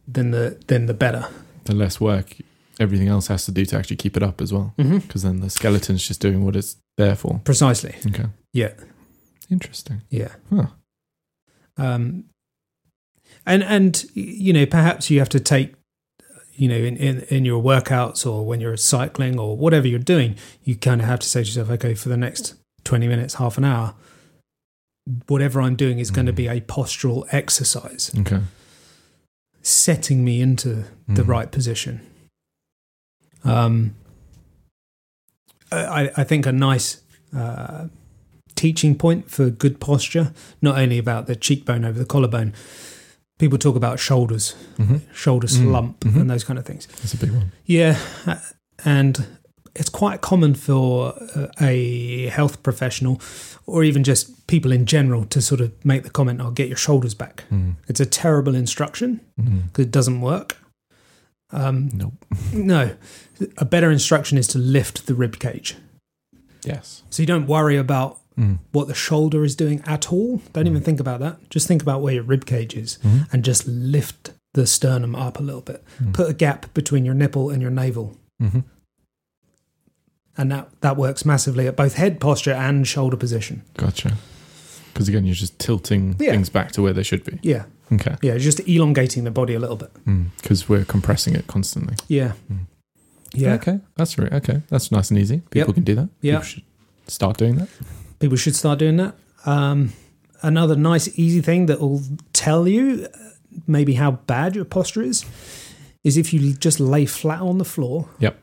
then 0.08 0.30
the 0.30 0.58
then 0.66 0.86
the 0.86 0.94
better. 0.94 1.26
The 1.64 1.74
less 1.74 2.00
work 2.00 2.36
everything 2.78 3.08
else 3.08 3.26
has 3.26 3.44
to 3.44 3.52
do 3.52 3.66
to 3.66 3.76
actually 3.76 3.96
keep 3.96 4.16
it 4.16 4.22
up 4.22 4.40
as 4.40 4.52
well, 4.52 4.72
Mm-hmm. 4.78 4.98
because 4.98 5.22
then 5.22 5.40
the 5.40 5.50
skeleton's 5.50 6.06
just 6.08 6.20
doing 6.22 6.42
what 6.44 6.56
it's 6.56 6.76
there 6.96 7.14
for. 7.16 7.40
Precisely. 7.44 7.94
Okay. 8.06 8.24
Yeah. 8.54 8.72
Interesting. 9.50 10.00
Yeah. 10.08 10.32
Huh. 10.48 10.66
Um, 11.76 12.24
and 13.46 13.62
and 13.62 14.04
you 14.14 14.52
know 14.52 14.66
perhaps 14.66 15.10
you 15.10 15.18
have 15.18 15.28
to 15.30 15.40
take 15.40 15.74
you 16.54 16.68
know 16.68 16.76
in, 16.76 16.96
in 16.96 17.20
in 17.28 17.44
your 17.44 17.62
workouts 17.62 18.26
or 18.26 18.44
when 18.46 18.60
you're 18.60 18.76
cycling 18.76 19.38
or 19.38 19.56
whatever 19.56 19.86
you're 19.88 19.98
doing, 19.98 20.36
you 20.64 20.76
kind 20.76 21.00
of 21.00 21.06
have 21.06 21.20
to 21.20 21.28
say 21.28 21.40
to 21.42 21.46
yourself, 21.46 21.70
okay, 21.70 21.94
for 21.94 22.08
the 22.08 22.16
next 22.16 22.54
twenty 22.84 23.08
minutes, 23.08 23.34
half 23.34 23.58
an 23.58 23.64
hour, 23.64 23.94
whatever 25.28 25.60
I'm 25.60 25.76
doing 25.76 25.98
is 25.98 26.10
going 26.10 26.26
to 26.26 26.32
Mm. 26.32 26.36
be 26.36 26.46
a 26.48 26.60
postural 26.60 27.26
exercise, 27.32 28.10
Okay. 28.18 28.40
setting 29.62 30.24
me 30.24 30.40
into 30.40 30.84
the 31.08 31.22
Mhm. 31.22 31.28
right 31.28 31.50
position. 31.50 32.00
Um, 33.44 33.94
I, 35.72 36.10
I 36.16 36.24
think 36.24 36.46
a 36.46 36.52
nice 36.52 37.00
uh, 37.34 37.86
teaching 38.56 38.94
point 38.96 39.30
for 39.30 39.50
good 39.50 39.78
posture, 39.80 40.32
not 40.60 40.76
only 40.78 40.98
about 40.98 41.26
the 41.26 41.36
cheekbone 41.36 41.84
over 41.84 41.98
the 41.98 42.04
collarbone, 42.04 42.52
people 43.38 43.56
talk 43.58 43.76
about 43.76 43.98
shoulders, 44.00 44.54
hmm 44.76 44.96
shoulder 45.14 45.46
Mm, 45.46 45.50
slump, 45.50 46.00
mhm. 46.00 46.20
and 46.20 46.30
those 46.30 46.44
kind 46.44 46.58
of 46.58 46.64
things. 46.66 46.86
That's 46.86 47.14
a 47.14 47.16
big 47.18 47.30
one. 47.32 47.52
Yeah, 47.66 47.98
uh, 48.26 48.36
and 48.84 49.26
it's 49.74 49.88
quite 49.88 50.20
common 50.20 50.54
for 50.54 51.14
uh, 51.36 51.46
a 51.60 52.26
health 52.26 52.62
professional 52.62 53.20
or 53.66 53.84
even 53.84 54.02
just 54.04 54.46
people 54.46 54.72
in 54.72 54.84
general 54.86 55.24
to 55.26 55.40
sort 55.40 55.60
of 55.60 55.72
make 55.84 56.02
the 56.02 56.10
comment, 56.10 56.40
"I'll 56.40 56.50
get 56.50 56.68
your 56.68 56.76
shoulders 56.76 57.14
back." 57.14 57.44
Mm. 57.50 57.74
It's 57.88 58.00
a 58.00 58.06
terrible 58.06 58.54
instruction 58.54 59.20
Mm. 59.40 59.66
because 59.66 59.84
it 59.86 59.90
doesn't 59.92 60.20
work. 60.20 60.56
Um, 61.52 61.90
Nope. 61.92 62.24
no, 62.52 62.94
a 63.58 63.64
better 63.64 63.90
instruction 63.90 64.38
is 64.38 64.46
to 64.48 64.58
lift 64.58 65.06
the 65.06 65.14
rib 65.14 65.38
cage, 65.38 65.76
Yes. 66.64 67.02
so 67.10 67.22
you 67.22 67.26
don't 67.26 67.46
worry 67.46 67.76
about 67.76 68.18
Mm. 68.38 68.58
what 68.72 68.86
the 68.88 68.94
shoulder 68.94 69.44
is 69.44 69.56
doing 69.56 69.82
at 69.86 70.12
all. 70.12 70.40
Don't 70.52 70.66
even 70.68 70.82
think 70.82 71.00
about 71.00 71.18
that. 71.20 71.50
Just 71.50 71.66
think 71.66 71.82
about 71.82 72.00
where 72.00 72.14
your 72.14 72.22
rib 72.22 72.46
cage 72.46 72.74
is 72.74 72.98
Mhm. 73.02 73.26
and 73.32 73.44
just 73.44 73.66
lift 73.66 74.30
the 74.54 74.66
sternum 74.66 75.14
up 75.16 75.38
a 75.38 75.42
little 75.42 75.60
bit. 75.60 75.84
Mm. 76.02 76.12
Put 76.14 76.30
a 76.30 76.32
gap 76.32 76.72
between 76.72 77.04
your 77.04 77.12
nipple 77.14 77.50
and 77.50 77.60
your 77.60 77.70
navel. 77.72 78.16
Mhm. 78.40 78.62
And 80.36 80.50
that, 80.52 80.68
that 80.80 80.96
works 80.96 81.24
massively 81.24 81.66
at 81.66 81.76
both 81.76 81.94
head 81.94 82.20
posture 82.20 82.52
and 82.52 82.86
shoulder 82.86 83.16
position. 83.16 83.62
Gotcha. 83.76 84.16
Because 84.92 85.08
again, 85.08 85.24
you're 85.26 85.34
just 85.34 85.58
tilting 85.58 86.16
Yeah. 86.18 86.30
things 86.32 86.48
back 86.48 86.72
to 86.72 86.82
where 86.82 86.92
they 86.92 87.02
should 87.02 87.24
be. 87.24 87.38
Yeah. 87.42 87.64
Okay. 87.92 88.16
Yeah. 88.22 88.38
Just 88.38 88.60
elongating 88.68 89.24
the 89.24 89.30
body 89.30 89.54
a 89.54 89.58
little 89.58 89.76
bit. 89.76 89.90
Because 90.36 90.68
we're 90.68 90.84
compressing 90.84 91.34
it 91.34 91.46
constantly. 91.46 91.96
Yeah. 92.08 92.32
Mm. 92.50 92.58
Yeah. 93.34 93.54
Okay. 93.54 93.80
That's 93.96 94.18
right. 94.18 94.32
Okay. 94.32 94.62
That's 94.70 94.90
nice 94.90 95.10
and 95.10 95.18
easy. 95.18 95.42
People 95.50 95.68
Yep. 95.70 95.74
can 95.74 95.84
do 95.84 95.94
that. 95.96 96.08
Yeah. 96.20 96.32
People 96.38 96.46
should 96.46 96.62
start 97.06 97.36
doing 97.38 97.56
that. 97.56 97.68
People 98.18 98.36
should 98.36 98.56
start 98.56 98.78
doing 98.78 98.96
that. 98.96 99.14
Um, 99.46 99.92
another 100.42 100.76
nice, 100.76 101.08
easy 101.18 101.40
thing 101.40 101.66
that 101.66 101.80
will 101.80 102.02
tell 102.32 102.66
you 102.68 103.06
uh, 103.12 103.18
maybe 103.66 103.94
how 103.94 104.12
bad 104.26 104.54
your 104.56 104.64
posture 104.64 105.02
is 105.02 105.24
is 106.04 106.16
if 106.16 106.32
you 106.32 106.52
just 106.54 106.80
lay 106.80 107.04
flat 107.06 107.40
on 107.40 107.58
the 107.58 107.64
floor. 107.64 108.08
Yep. 108.20 108.36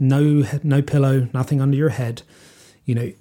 No, 0.00 0.44
no 0.62 0.82
pillow, 0.82 1.28
nothing 1.34 1.60
under 1.60 1.76
your 1.76 1.90
head. 1.90 2.22
You 2.84 2.94
know, 2.94 3.12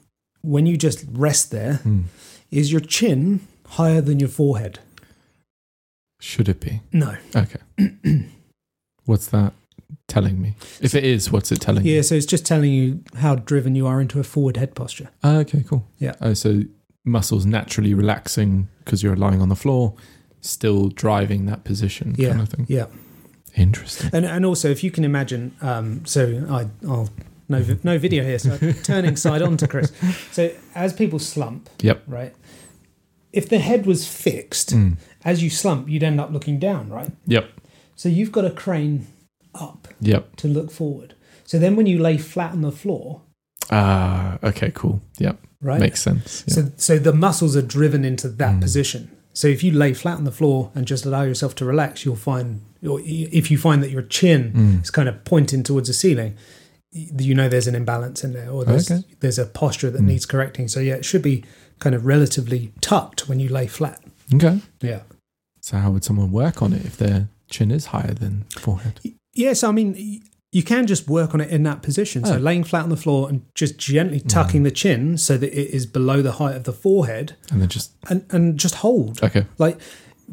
when 0.42 0.66
you 0.66 0.78
just 0.78 1.06
rest 1.12 1.52
there, 1.52 1.82
Mm. 1.84 2.06
is 2.50 2.72
your 2.72 2.80
chin 2.82 3.42
higher 3.68 4.02
than 4.02 4.20
your 4.20 4.30
forehead? 4.30 4.80
Should 6.22 6.50
it 6.50 6.60
be? 6.60 6.82
No. 6.92 7.16
Okay. 7.36 7.60
What's 9.06 9.28
that 9.28 9.54
telling 10.08 10.42
me? 10.42 10.56
If 10.82 10.94
it 10.96 11.04
is, 11.04 11.32
what's 11.32 11.52
it 11.52 11.62
telling 11.62 11.86
Yeah, 11.86 11.96
you? 11.96 12.04
so 12.04 12.16
it's 12.16 12.26
just 12.26 12.46
telling 12.46 12.72
you 12.72 13.04
how 13.16 13.36
driven 13.36 13.74
you 13.76 13.88
are 13.88 14.00
into 14.02 14.20
a 14.20 14.24
forward 14.24 14.58
head 14.58 14.76
posture. 14.76 15.10
Ah, 15.24 15.38
okay, 15.38 15.64
cool. 15.68 15.86
Yeah. 15.98 16.14
Oh, 16.22 16.34
so 16.34 16.62
muscles 17.06 17.46
naturally 17.46 17.94
relaxing 17.94 18.68
because 18.84 19.02
you're 19.02 19.16
lying 19.16 19.42
on 19.42 19.50
the 19.50 19.56
floor, 19.56 19.96
still 20.42 20.90
driving 20.90 21.46
that 21.48 21.64
position 21.64 22.16
Yeah. 22.18 22.30
kind 22.30 22.42
of 22.42 22.50
thing. 22.50 22.66
Yeah. 22.70 22.86
Interesting. 23.60 24.10
And 24.14 24.26
and 24.26 24.46
also 24.46 24.70
if 24.70 24.84
you 24.84 24.92
can 24.92 25.04
imagine 25.04 25.52
um 25.62 26.06
so 26.06 26.46
I 26.50 26.68
I'll 26.88 27.10
no 27.48 27.64
no 27.84 27.98
video 28.00 28.24
here 28.24 28.40
so 28.40 28.58
I'm 28.62 28.74
turning 28.84 29.16
side 29.16 29.42
on 29.42 29.58
to 29.58 29.68
Chris. 29.68 29.92
So 30.32 30.52
as 30.76 30.94
people 30.94 31.20
slump, 31.20 31.70
Yep. 31.82 32.04
right? 32.08 32.34
If 33.32 33.48
the 33.50 33.60
head 33.60 33.86
was 33.86 34.08
fixed, 34.08 34.70
Mm. 34.74 34.98
as 35.24 35.44
you 35.44 35.50
slump, 35.50 35.88
you'd 35.90 36.04
end 36.04 36.20
up 36.20 36.32
looking 36.32 36.58
down, 36.60 36.90
right? 36.90 37.12
Yep. 37.28 37.46
So 37.96 38.10
you've 38.10 38.32
got 38.32 38.46
a 38.46 38.50
crane 38.52 39.08
up 39.54 39.88
Yep. 40.02 40.36
to 40.38 40.48
look 40.48 40.72
forward. 40.72 41.14
So 41.46 41.60
then 41.60 41.76
when 41.76 41.86
you 41.86 42.00
lay 42.00 42.18
flat 42.18 42.52
on 42.54 42.62
the 42.62 42.72
floor, 42.72 43.22
Ah, 43.72 44.40
okay, 44.44 44.72
cool. 44.74 45.02
Yep. 45.20 45.38
right? 45.62 45.80
Makes 45.80 46.02
sense. 46.02 46.44
Yeah. 46.48 46.54
So, 46.56 46.72
so 46.78 46.98
the 47.00 47.14
muscles 47.14 47.56
are 47.56 47.62
driven 47.78 48.04
into 48.06 48.28
that 48.30 48.56
Mm. 48.56 48.62
position. 48.62 49.12
So 49.40 49.48
if 49.48 49.64
you 49.64 49.72
lay 49.72 49.94
flat 49.94 50.18
on 50.18 50.26
the 50.26 50.34
floor 50.34 50.70
and 50.76 50.86
just 50.86 51.06
allow 51.06 51.24
yourself 51.24 51.56
to 51.56 51.64
relax, 51.66 52.04
you'll 52.04 52.18
find, 52.18 52.60
or 52.86 53.00
if 53.06 53.50
you 53.50 53.58
find 53.58 53.82
that 53.82 53.90
your 53.90 54.02
chin 54.02 54.52
Mm. 54.54 54.84
is 54.84 54.92
kind 54.92 55.08
of 55.08 55.24
pointing 55.24 55.64
towards 55.64 55.88
the 55.88 55.94
ceiling, 55.94 56.34
you 56.92 57.34
know 57.34 57.48
there's 57.48 57.66
an 57.68 57.74
imbalance 57.74 58.22
in 58.26 58.34
there, 58.34 58.50
or 58.50 58.66
there's 58.66 58.92
Okay. 58.92 59.02
there's 59.22 59.40
a 59.40 59.46
posture 59.46 59.90
that 59.92 60.02
Mm. 60.02 60.08
needs 60.08 60.26
correcting. 60.26 60.68
So 60.68 60.82
yeah, 60.82 60.96
it 60.96 61.06
should 61.06 61.22
be 61.22 61.46
kind 61.80 61.96
of 61.96 62.06
relatively 62.06 62.74
tucked 62.82 63.30
when 63.30 63.40
you 63.40 63.48
lay 63.48 63.68
flat. 63.68 64.02
Okay. 64.34 64.60
Yeah. 64.82 65.04
So 65.62 65.78
how 65.78 65.92
would 65.92 66.04
someone 66.04 66.34
work 66.34 66.62
on 66.62 66.74
it 66.74 66.84
if 66.86 66.98
their 66.98 67.30
chin 67.50 67.72
is 67.72 67.86
higher 67.96 68.14
than 68.14 68.44
forehead? 68.58 69.00
Yes, 69.34 69.64
I 69.64 69.72
mean 69.72 70.22
you 70.52 70.64
can 70.64 70.88
just 70.88 71.08
work 71.08 71.34
on 71.36 71.42
it 71.42 71.50
in 71.52 71.64
that 71.64 71.82
position. 71.84 72.26
So 72.26 72.36
Oh. 72.36 72.40
laying 72.40 72.64
flat 72.64 72.84
on 72.84 72.90
the 72.90 72.98
floor 72.98 73.30
and 73.30 73.42
just 73.54 73.78
gently 73.78 74.20
tucking 74.20 74.64
the 74.64 74.72
chin 74.72 75.18
so 75.18 75.38
that 75.38 75.54
it 75.54 75.70
is 75.74 75.86
below 75.86 76.22
the 76.24 76.34
height 76.34 76.56
of 76.56 76.64
the 76.64 76.74
forehead, 76.74 77.36
And 77.52 77.62
then 77.62 77.70
just 77.70 77.92
and 78.10 78.26
and 78.32 78.58
just 78.60 78.76
hold. 78.76 79.22
okay. 79.24 79.46
Like, 79.60 79.78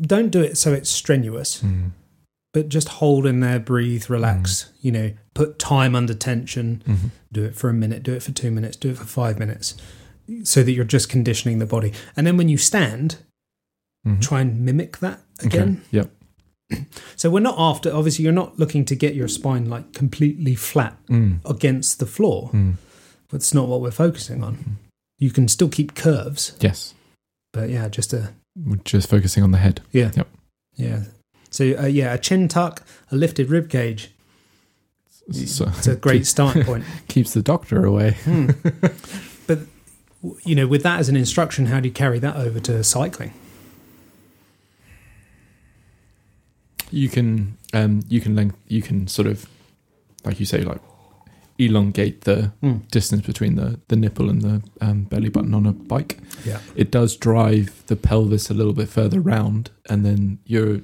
don't 0.00 0.30
do 0.30 0.40
it 0.40 0.56
so 0.56 0.72
it's 0.72 0.88
strenuous, 0.90 1.60
Mm. 1.62 1.90
but 2.54 2.68
just 2.70 2.88
hold 2.88 3.26
in 3.26 3.40
there, 3.40 3.58
breathe, 3.60 4.08
relax. 4.08 4.70
You 4.80 4.92
know, 4.92 5.12
put 5.34 5.58
time 5.58 5.94
under 5.94 6.14
tension. 6.14 6.82
Mhm. 6.86 7.10
Do 7.30 7.44
it 7.44 7.54
for 7.54 7.68
a 7.68 7.74
minute, 7.74 8.02
do 8.02 8.14
it 8.14 8.22
for 8.22 8.32
two 8.32 8.50
minutes, 8.50 8.76
do 8.78 8.88
it 8.90 8.96
for 8.96 9.04
five 9.04 9.38
minutes, 9.38 9.74
so 10.44 10.62
that 10.62 10.72
you're 10.72 10.84
just 10.86 11.10
conditioning 11.10 11.58
the 11.58 11.66
body. 11.66 11.92
And 12.16 12.26
then 12.26 12.38
when 12.38 12.48
you 12.48 12.56
stand, 12.56 13.16
Mhm. 14.06 14.22
try 14.22 14.40
and 14.40 14.64
mimic 14.64 14.98
that 15.00 15.20
Okay. 15.44 15.48
again. 15.58 15.82
Yep. 15.90 16.10
So 17.16 17.30
we're 17.30 17.40
not 17.40 17.54
after. 17.58 17.94
Obviously, 17.94 18.24
you're 18.24 18.32
not 18.34 18.58
looking 18.58 18.84
to 18.86 18.94
get 18.94 19.14
your 19.14 19.28
spine 19.28 19.70
like 19.70 19.92
completely 19.94 20.54
flat 20.54 20.96
Mm. 21.08 21.38
against 21.48 21.98
the 21.98 22.06
floor. 22.06 22.50
Mm. 22.52 22.74
That's 23.30 23.54
not 23.54 23.68
what 23.68 23.80
we're 23.80 23.90
focusing 23.90 24.44
on. 24.44 24.76
You 25.18 25.30
can 25.30 25.48
still 25.48 25.68
keep 25.70 25.94
curves, 25.94 26.56
Yes. 26.60 26.92
but 27.52 27.70
yeah, 27.70 27.88
just 27.88 28.12
a 28.12 28.34
We're 28.54 28.76
just 28.84 29.08
focusing 29.08 29.42
on 29.42 29.50
the 29.52 29.58
head. 29.58 29.80
Yeah. 29.92 30.10
Yep. 30.14 30.28
Yeah. 30.76 31.02
So 31.50 31.64
uh, 31.78 31.86
yeah, 31.86 32.12
a 32.12 32.18
chin 32.18 32.48
tuck, 32.48 32.82
a 33.10 33.16
lifted 33.16 33.48
rib 33.48 33.70
cage. 33.70 34.10
So 35.32 35.66
It's 35.68 35.86
a 35.86 35.96
great 35.96 36.26
starting 36.34 36.64
point. 36.64 36.84
keeps 37.08 37.32
the 37.32 37.42
doctor 37.42 37.84
away. 37.84 38.16
Hmm. 38.24 38.50
But 39.46 39.60
you 40.44 40.54
know, 40.56 40.66
with 40.66 40.82
that 40.82 40.98
as 41.00 41.08
an 41.08 41.16
instruction, 41.16 41.66
how 41.66 41.78
do 41.80 41.88
you 41.88 41.94
carry 41.94 42.18
that 42.18 42.36
over 42.36 42.58
to 42.60 42.82
cycling? 42.84 43.32
You 46.90 47.08
can 47.08 47.56
um 47.74 48.02
you 48.08 48.20
can 48.20 48.34
length 48.36 48.56
you 48.68 48.82
can 48.82 49.08
sort 49.08 49.26
of 49.28 49.46
like 50.24 50.38
you 50.40 50.46
say 50.46 50.62
like 50.62 50.80
elongate 51.58 52.22
the 52.22 52.52
Mm. 52.62 52.86
distance 52.90 53.24
between 53.26 53.54
the 53.56 53.80
the 53.88 53.96
nipple 53.96 54.28
and 54.30 54.42
the 54.42 54.62
um, 54.80 55.04
belly 55.04 55.28
button 55.30 55.54
on 55.54 55.66
a 55.66 55.72
bike. 55.72 56.18
Yeah. 56.44 56.60
It 56.74 56.90
does 56.90 57.16
drive 57.16 57.82
the 57.86 57.96
pelvis 57.96 58.50
a 58.50 58.54
little 58.54 58.72
bit 58.74 58.88
further 58.88 59.20
round, 59.20 59.70
and 59.88 60.04
then 60.04 60.38
you're 60.44 60.80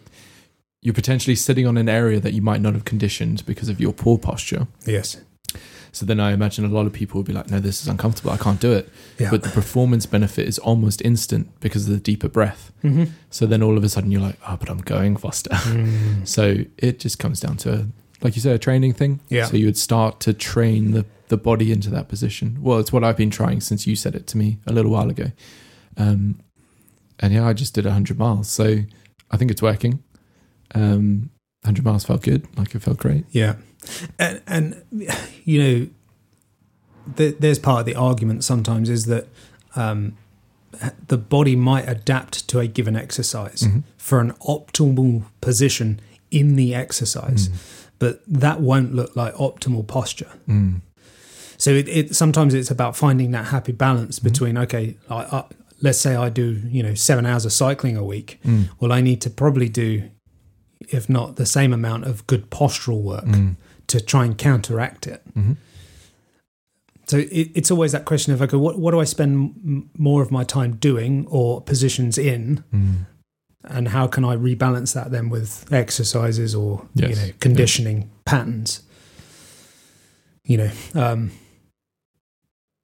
you're 0.81 0.95
potentially 0.95 1.37
sitting 1.37 1.67
on 1.67 1.77
an 1.77 1.89
area 1.89 2.21
that 2.21 2.33
you 2.33 2.43
might 2.43 2.61
not 2.61 2.73
have 2.75 2.85
conditioned 2.85 3.45
because 3.47 3.69
of 3.69 3.81
your 3.81 3.93
poor 3.93 4.19
posture. 4.19 4.67
Yes. 4.87 5.17
So 5.95 6.07
then 6.07 6.19
I 6.21 6.33
imagine 6.33 6.65
a 6.65 6.69
lot 6.69 6.87
of 6.87 6.93
people 6.95 7.19
will 7.19 7.25
be 7.25 7.35
like, 7.35 7.51
"No, 7.51 7.61
this 7.61 7.83
is 7.83 7.89
uncomfortable. 7.89 8.31
I 8.31 8.39
can't 8.39 8.59
do 8.61 8.73
it." 8.73 8.89
Yeah. 9.19 9.31
But 9.31 9.43
the 9.43 9.51
performance 9.51 10.07
benefit 10.07 10.49
is 10.49 10.59
almost 10.59 11.03
instant 11.03 11.49
because 11.61 11.87
of 11.87 11.93
the 11.95 12.01
deeper 12.01 12.29
breath. 12.29 12.73
hmm 12.83 13.05
So 13.31 13.47
then 13.47 13.63
all 13.63 13.77
of 13.77 13.85
a 13.85 13.89
sudden 13.89 14.11
you're 14.11 14.23
like, 14.23 14.39
"Oh, 14.49 14.57
but 14.59 14.71
I'm 14.71 14.79
going 14.79 15.17
faster." 15.17 15.51
Mm. 15.73 16.27
So 16.27 16.65
it 16.79 16.99
just 16.99 17.19
comes 17.19 17.41
down 17.41 17.57
to, 17.59 17.87
like 18.23 18.35
you 18.37 18.43
said, 18.43 18.55
a 18.55 18.59
training 18.59 18.95
thing. 18.95 19.21
Yeah. 19.29 19.45
So 19.47 19.57
you 19.57 19.67
would 19.67 19.77
start 19.79 20.19
to 20.21 20.33
train 20.33 20.93
the, 20.93 21.05
the 21.29 21.37
body 21.37 21.71
into 21.73 21.91
that 21.91 22.09
position. 22.09 22.59
Well, 22.63 22.79
it's 22.79 22.93
what 22.93 23.05
I've 23.05 23.17
been 23.17 23.31
trying 23.31 23.61
since 23.61 23.87
you 23.87 23.95
said 23.97 24.15
it 24.15 24.27
to 24.29 24.39
me 24.39 24.59
a 24.67 24.73
little 24.73 24.91
while 24.91 25.11
ago. 25.11 25.31
Um, 25.97 26.41
and 27.21 27.33
yeah, 27.35 27.47
I 27.47 27.53
just 27.53 27.75
did 27.75 27.85
100 27.85 28.19
miles. 28.19 28.49
So 28.49 28.79
I 29.31 29.37
think 29.37 29.51
it's 29.51 29.63
working. 29.63 30.03
Um, 30.75 31.31
100 31.63 31.85
miles 31.85 32.05
felt 32.05 32.23
good. 32.23 32.47
Like 32.59 32.75
it 32.75 32.81
felt 32.83 32.99
great. 32.99 33.25
Yeah. 33.31 33.55
And, 34.19 34.41
and 34.47 34.83
you 35.45 35.63
know, 35.63 35.87
th- 37.17 37.37
there's 37.41 37.59
part 37.59 37.81
of 37.81 37.87
the 37.87 37.95
argument 37.95 38.45
sometimes 38.45 38.89
is 38.89 39.07
that 39.07 39.27
um, 39.75 40.17
the 41.09 41.19
body 41.19 41.57
might 41.57 41.89
adapt 41.89 42.49
to 42.49 42.61
a 42.61 42.67
given 42.67 42.97
exercise 42.97 43.63
Mhm. 43.63 43.83
for 43.97 44.21
an 44.21 44.33
optimal 44.43 45.25
position 45.41 46.01
in 46.31 46.57
the 46.57 46.75
exercise, 46.75 47.51
but 47.99 48.23
that 48.27 48.61
won't 48.61 48.95
look 48.95 49.15
like 49.17 49.35
optimal 49.35 49.87
posture. 49.87 50.31
Mm. 50.49 50.81
So 51.59 51.71
it, 51.71 51.89
it 51.89 52.17
sometimes 52.17 52.55
it's 52.55 52.71
about 52.71 52.97
finding 52.97 53.31
that 53.33 53.47
happy 53.47 53.73
balance 53.73 54.19
Mm-hmm. 54.19 54.29
between 54.29 54.59
okay, 54.59 54.97
I, 55.11 55.15
I, 55.17 55.45
let's 55.83 55.99
say 56.01 56.15
I 56.17 56.29
do 56.31 56.61
you 56.69 56.83
know 56.83 56.95
seven 56.95 57.27
hours 57.27 57.45
of 57.45 57.53
cycling 57.53 57.97
a 57.97 58.05
week. 58.05 58.41
Mm. 58.45 58.71
Well, 58.81 58.93
I 58.93 59.01
need 59.03 59.21
to 59.23 59.31
probably 59.31 59.69
do, 59.69 60.09
if 60.89 61.09
not 61.09 61.37
the 61.37 61.47
same 61.47 61.73
amount 61.73 62.05
of 62.05 62.27
good 62.27 62.51
postural 62.51 63.03
work 63.03 63.25
Mm. 63.27 63.57
To 63.89 64.01
try 64.01 64.25
and 64.25 64.37
counteract 64.39 65.07
it. 65.07 65.23
Mhm. 65.37 65.57
So 67.07 67.19
it, 67.19 67.51
it's 67.55 67.71
always 67.71 67.93
that 67.93 68.05
question 68.05 68.33
of 68.33 68.41
okay, 68.43 68.57
what 68.57 68.79
what 68.79 68.93
do 68.93 69.01
I 69.01 69.05
spend 69.05 69.89
more 69.99 70.23
of 70.23 70.31
my 70.31 70.45
time 70.45 70.77
doing 70.77 71.27
or 71.29 71.61
positions 71.61 72.17
in, 72.17 72.65
Mm. 72.73 73.07
and 73.65 73.89
how 73.89 74.07
can 74.07 74.25
I 74.25 74.37
rebalance 74.37 74.95
that 74.95 75.11
then 75.11 75.29
with 75.29 75.67
exercises 75.73 76.55
or 76.55 76.87
you 76.95 77.09
know 77.09 77.31
conditioning 77.41 78.11
patterns? 78.25 78.83
You 80.45 80.57
know, 80.59 80.71
um, 80.95 81.31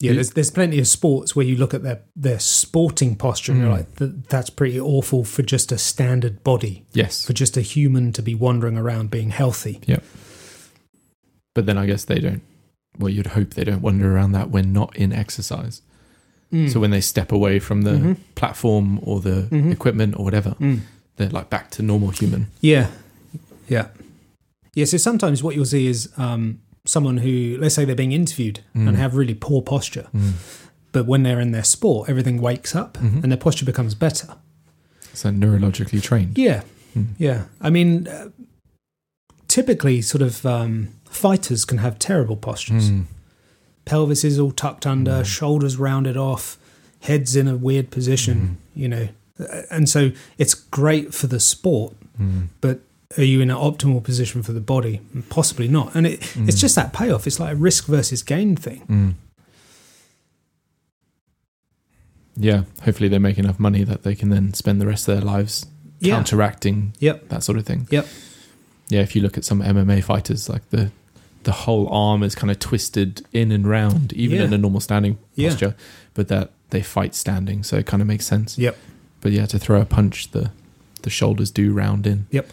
Yeah, 0.00 0.12
there's 0.12 0.30
there's 0.30 0.50
plenty 0.50 0.78
of 0.78 0.86
sports 0.86 1.34
where 1.34 1.44
you 1.44 1.56
look 1.56 1.74
at 1.74 1.82
their 1.82 2.02
their 2.14 2.38
sporting 2.38 3.16
posture 3.16 3.52
and 3.52 3.60
you're 3.62 3.70
Mm. 3.70 3.76
like, 3.78 3.96
"Th- 3.96 4.12
that's 4.28 4.50
pretty 4.50 4.78
awful 4.80 5.24
for 5.24 5.42
just 5.42 5.72
a 5.72 5.78
standard 5.78 6.44
body, 6.44 6.84
Yes. 6.92 7.24
for 7.24 7.32
just 7.32 7.56
a 7.56 7.62
human 7.62 8.12
to 8.12 8.22
be 8.22 8.34
wandering 8.34 8.76
around 8.76 9.10
being 9.10 9.30
healthy. 9.30 9.80
But 11.58 11.66
then 11.66 11.76
I 11.76 11.86
guess 11.86 12.04
they 12.04 12.20
don't. 12.20 12.42
Well, 13.00 13.08
you'd 13.08 13.26
hope 13.38 13.54
they 13.54 13.64
don't 13.64 13.82
wander 13.82 14.14
around 14.14 14.30
that 14.30 14.50
when 14.50 14.72
not 14.72 14.96
in 14.96 15.12
exercise. 15.12 15.82
Mm. 16.52 16.70
So 16.72 16.78
when 16.78 16.92
they 16.92 17.00
step 17.00 17.32
away 17.32 17.58
from 17.58 17.82
the 17.82 17.90
Mhm. 17.98 18.16
platform 18.36 19.00
or 19.02 19.18
the 19.20 19.48
Mhm. 19.50 19.72
equipment 19.72 20.14
or 20.16 20.24
whatever, 20.24 20.54
Mm. 20.60 20.82
they're 21.16 21.30
like 21.30 21.50
back 21.50 21.72
to 21.72 21.82
normal 21.82 22.10
human. 22.10 22.46
Yeah, 22.60 22.90
yeah, 23.68 23.88
yeah. 24.76 24.84
So 24.84 24.98
sometimes 24.98 25.42
what 25.42 25.56
you'll 25.56 25.64
see 25.64 25.88
is 25.88 26.10
um, 26.16 26.60
someone 26.86 27.16
who, 27.18 27.58
let's 27.60 27.74
say, 27.74 27.84
they're 27.84 27.96
being 27.96 28.12
interviewed 28.12 28.60
Mm. 28.76 28.86
and 28.86 28.96
have 28.96 29.16
really 29.16 29.34
poor 29.34 29.60
posture, 29.60 30.06
but 30.92 31.06
when 31.06 31.24
they're 31.24 31.40
in 31.40 31.50
their 31.50 31.64
sport, 31.64 32.08
everything 32.08 32.40
wakes 32.40 32.76
up 32.76 32.98
Mhm. 32.98 33.24
and 33.24 33.32
their 33.32 33.36
posture 33.36 33.64
becomes 33.66 33.96
better. 33.96 34.28
So 35.12 35.30
neurologically 35.30 36.00
trained. 36.00 36.38
Yeah, 36.38 36.62
Mm. 36.96 37.06
yeah. 37.18 37.46
I 37.60 37.68
mean, 37.70 38.06
uh, 38.06 38.28
typically, 39.48 40.02
sort 40.02 40.22
of 40.22 40.44
um, 40.46 40.88
fighters 41.10 41.64
can 41.64 41.78
have 41.78 41.98
terrible 41.98 42.36
postures. 42.36 42.90
Mm. 42.90 43.04
Pelvis 43.84 44.24
is 44.24 44.38
all 44.38 44.50
tucked 44.52 44.86
under, 44.86 45.22
Mm. 45.22 45.24
shoulders 45.24 45.76
rounded 45.76 46.16
off, 46.16 46.58
heads 47.00 47.34
in 47.36 47.48
a 47.48 47.56
weird 47.56 47.90
position. 47.90 48.58
You 48.74 48.88
know, 48.88 49.08
and 49.70 49.88
so 49.88 50.10
it's 50.36 50.54
great 50.54 51.14
for 51.14 51.26
the 51.26 51.40
sport, 51.40 51.94
Mm. 52.20 52.48
but 52.60 52.80
are 53.16 53.22
you 53.24 53.40
in 53.40 53.50
an 53.50 53.56
optimal 53.56 54.02
position 54.02 54.42
for 54.42 54.52
the 54.52 54.60
body? 54.60 55.00
Possibly 55.30 55.66
not. 55.68 55.94
And 55.94 56.06
it, 56.06 56.20
it's 56.36 56.56
Mm. 56.56 56.58
just 56.60 56.74
that 56.76 56.92
payoff. 56.92 57.26
It's 57.26 57.40
like 57.40 57.52
a 57.52 57.56
risk 57.56 57.86
versus 57.86 58.22
gain 58.22 58.54
thing. 58.56 58.82
Mm. 58.88 59.14
Yeah, 62.36 62.64
hopefully 62.82 63.08
they 63.08 63.18
make 63.18 63.38
enough 63.38 63.58
money 63.58 63.82
that 63.84 64.02
they 64.04 64.14
can 64.14 64.28
then 64.28 64.54
spend 64.54 64.80
the 64.80 64.86
rest 64.86 65.08
of 65.08 65.16
their 65.16 65.24
lives 65.24 65.66
Yeah. 66.00 66.14
counteracting 66.14 66.92
Yep. 67.00 67.28
that 67.30 67.42
sort 67.42 67.58
of 67.58 67.66
thing. 67.66 67.88
Yep. 67.90 68.06
Yeah, 68.88 69.00
if 69.00 69.16
you 69.16 69.22
look 69.22 69.36
at 69.36 69.44
some 69.44 69.60
MMA 69.60 70.00
fighters, 70.00 70.48
like 70.48 70.68
the 70.70 70.90
the 71.48 71.56
whole 71.64 71.86
arm 71.88 72.22
is 72.22 72.34
kind 72.34 72.50
of 72.50 72.58
twisted 72.58 73.24
in 73.32 73.50
and 73.56 73.66
round, 73.66 74.12
even 74.12 74.36
Yeah. 74.38 74.44
in 74.46 74.52
a 74.52 74.58
normal 74.58 74.80
standing 74.80 75.16
Yeah. 75.34 75.48
posture, 75.48 75.74
but 76.12 76.28
that 76.28 76.50
they 76.70 76.82
fight 76.82 77.14
standing, 77.14 77.62
so 77.62 77.78
it 77.78 77.86
kind 77.86 78.02
of 78.02 78.06
makes 78.06 78.26
sense. 78.26 78.58
Yep. 78.58 78.76
But 79.22 79.32
yeah, 79.32 79.46
to 79.46 79.58
throw 79.58 79.80
a 79.80 79.86
punch, 79.86 80.30
the 80.32 80.50
the 81.02 81.10
shoulders 81.10 81.50
do 81.50 81.72
round 81.72 82.06
in. 82.06 82.26
Yep. 82.30 82.46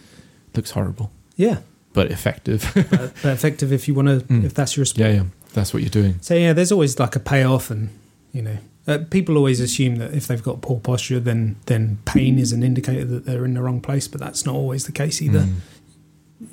Looks 0.56 0.72
horrible, 0.72 1.12
Yeah. 1.36 1.58
but 1.94 2.10
effective. 2.12 2.60
but, 2.76 2.90
but 3.22 3.32
effective 3.34 3.74
if 3.74 3.88
you 3.88 3.94
want 4.00 4.08
to, 4.08 4.18
Mm. 4.34 4.46
if 4.46 4.54
that's 4.54 4.78
your 4.78 4.86
sport. 4.86 5.08
yeah, 5.10 5.14
yeah, 5.16 5.24
that's 5.54 5.74
what 5.74 5.82
you're 5.84 5.90
doing. 6.02 6.16
So 6.22 6.34
yeah, 6.36 6.54
there's 6.54 6.72
always 6.72 6.98
like 7.00 7.16
a 7.18 7.20
payoff, 7.20 7.70
and 7.72 7.90
you 8.32 8.42
know, 8.44 8.58
uh, 8.88 9.00
people 9.10 9.36
always 9.36 9.60
assume 9.60 9.96
that 9.98 10.14
if 10.14 10.28
they've 10.28 10.44
got 10.50 10.62
poor 10.62 10.80
posture, 10.80 11.20
then 11.20 11.56
then 11.66 11.98
pain 12.06 12.40
is 12.40 12.54
an 12.54 12.64
indicator 12.64 13.04
that 13.14 13.26
they're 13.26 13.44
in 13.46 13.56
the 13.56 13.62
wrong 13.62 13.82
place. 13.82 14.08
But 14.08 14.22
that's 14.22 14.46
not 14.46 14.56
always 14.56 14.86
the 14.86 14.92
case 14.94 15.22
either. 15.22 15.42
Mm. 15.50 15.56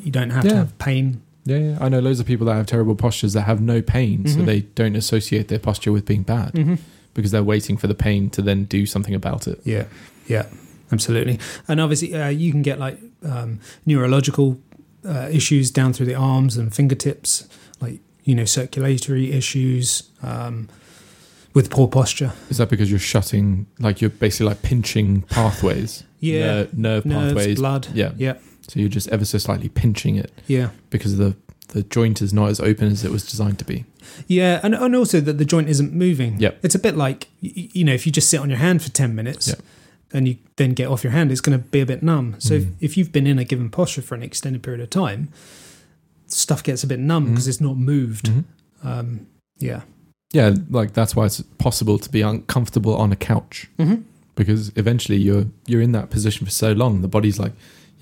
You 0.02 0.10
don't 0.10 0.30
have 0.30 0.48
to 0.48 0.56
have 0.56 0.78
pain. 0.78 1.20
Yeah, 1.44 1.56
yeah, 1.58 1.78
I 1.80 1.88
know 1.88 1.98
loads 2.00 2.20
of 2.20 2.26
people 2.26 2.46
that 2.46 2.54
have 2.54 2.66
terrible 2.66 2.94
postures 2.94 3.32
that 3.32 3.42
have 3.42 3.60
no 3.60 3.82
pain, 3.82 4.26
so 4.28 4.38
Mhm. 4.40 4.46
they 4.46 4.60
don't 4.60 4.94
associate 4.96 5.48
their 5.48 5.58
posture 5.58 5.90
with 5.92 6.04
being 6.06 6.22
bad 6.22 6.52
Mm-hmm. 6.52 6.74
because 7.14 7.30
they're 7.32 7.42
waiting 7.42 7.76
for 7.76 7.88
the 7.88 7.94
pain 7.94 8.30
to 8.30 8.42
then 8.42 8.64
do 8.64 8.86
something 8.86 9.14
about 9.14 9.48
it. 9.48 9.60
Yeah, 9.64 9.84
yeah, 10.28 10.46
absolutely. 10.92 11.38
And 11.66 11.80
obviously, 11.80 12.14
uh, 12.14 12.28
you 12.28 12.52
can 12.52 12.62
get 12.62 12.78
like 12.78 12.98
um, 13.24 13.58
neurological 13.86 14.60
uh, 15.04 15.28
issues 15.32 15.70
down 15.72 15.92
through 15.92 16.06
the 16.06 16.14
arms 16.14 16.56
and 16.56 16.72
fingertips, 16.72 17.48
like 17.80 17.98
you 18.24 18.34
know, 18.36 18.44
circulatory 18.44 19.32
issues 19.32 20.04
um, 20.22 20.68
with 21.54 21.70
poor 21.70 21.88
posture. 21.88 22.32
Is 22.50 22.58
that 22.58 22.70
because 22.70 22.88
you're 22.88 23.00
shutting, 23.00 23.66
like 23.80 24.00
you're 24.00 24.10
basically 24.10 24.46
like 24.46 24.62
pinching 24.62 25.22
pathways? 25.22 26.04
Yeah, 26.20 26.44
ner- 26.44 26.68
nerve 26.74 27.04
nerves, 27.06 27.34
pathways. 27.34 27.58
blood. 27.58 27.88
Yeah. 27.94 28.12
yeah, 28.16 28.34
So 28.72 28.80
you're 28.80 28.88
just 28.88 29.08
ever 29.08 29.26
so 29.26 29.36
slightly 29.36 29.68
pinching 29.68 30.16
it 30.16 30.32
yeah. 30.46 30.70
because 30.88 31.18
the 31.18 31.36
the 31.68 31.82
joint 31.82 32.22
is 32.22 32.32
not 32.32 32.48
as 32.48 32.58
open 32.58 32.88
as 32.90 33.04
it 33.04 33.10
was 33.10 33.22
designed 33.28 33.58
to 33.58 33.64
be. 33.66 33.84
Yeah, 34.28 34.60
and, 34.62 34.74
and 34.74 34.96
also 34.96 35.20
that 35.20 35.36
the 35.38 35.44
joint 35.44 35.68
isn't 35.68 35.92
moving. 35.92 36.38
Yep. 36.40 36.58
It's 36.62 36.74
a 36.74 36.78
bit 36.78 36.96
like, 36.96 37.28
you 37.40 37.84
know, 37.84 37.92
if 37.94 38.06
you 38.06 38.12
just 38.12 38.28
sit 38.30 38.40
on 38.40 38.48
your 38.50 38.58
hand 38.58 38.82
for 38.82 38.90
10 38.90 39.14
minutes 39.14 39.48
Yep. 39.48 39.58
and 40.12 40.28
you 40.28 40.36
then 40.56 40.72
get 40.74 40.88
off 40.88 41.02
your 41.04 41.12
hand, 41.12 41.30
it's 41.32 41.40
going 41.40 41.58
to 41.58 41.64
be 41.66 41.80
a 41.80 41.86
bit 41.86 42.02
numb. 42.02 42.36
So 42.38 42.54
if, 42.54 42.62
Mm. 42.64 42.72
if 42.80 42.96
you've 42.96 43.10
been 43.12 43.26
in 43.26 43.38
a 43.38 43.44
given 43.44 43.70
posture 43.70 44.02
for 44.02 44.14
an 44.14 44.22
extended 44.22 44.62
period 44.62 44.82
of 44.82 44.90
time, 44.90 45.28
stuff 46.26 46.62
gets 46.62 46.82
a 46.82 46.86
bit 46.86 46.98
numb 46.98 47.30
because 47.30 47.48
it's 47.48 47.60
not 47.60 47.76
moved. 47.76 48.26
Mhm. 48.30 48.44
Um, 48.82 49.26
yeah. 49.58 49.82
Yeah, 50.32 50.54
like 50.70 50.92
that's 50.94 51.14
why 51.14 51.26
it's 51.26 51.42
possible 51.58 51.98
to 51.98 52.10
be 52.10 52.22
uncomfortable 52.22 52.96
on 52.96 53.12
a 53.12 53.16
couch 53.16 53.68
Mm-hmm. 53.78 54.02
because 54.34 54.72
eventually 54.76 55.18
you're 55.18 55.46
you're 55.66 55.82
in 55.82 55.92
that 55.92 56.10
position 56.10 56.44
for 56.46 56.52
so 56.52 56.72
long. 56.72 57.02
The 57.02 57.08
body's 57.08 57.38
like, 57.38 57.52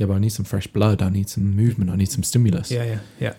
yeah, 0.00 0.06
but 0.06 0.14
I 0.14 0.18
need 0.18 0.32
some 0.32 0.44
fresh 0.46 0.66
blood. 0.66 1.02
I 1.02 1.10
need 1.10 1.28
some 1.28 1.54
movement. 1.54 1.90
I 1.90 1.96
need 1.96 2.10
some 2.10 2.22
stimulus. 2.24 2.70
Yeah, 2.72 2.84
yeah, 2.84 2.98
yeah, 3.20 3.34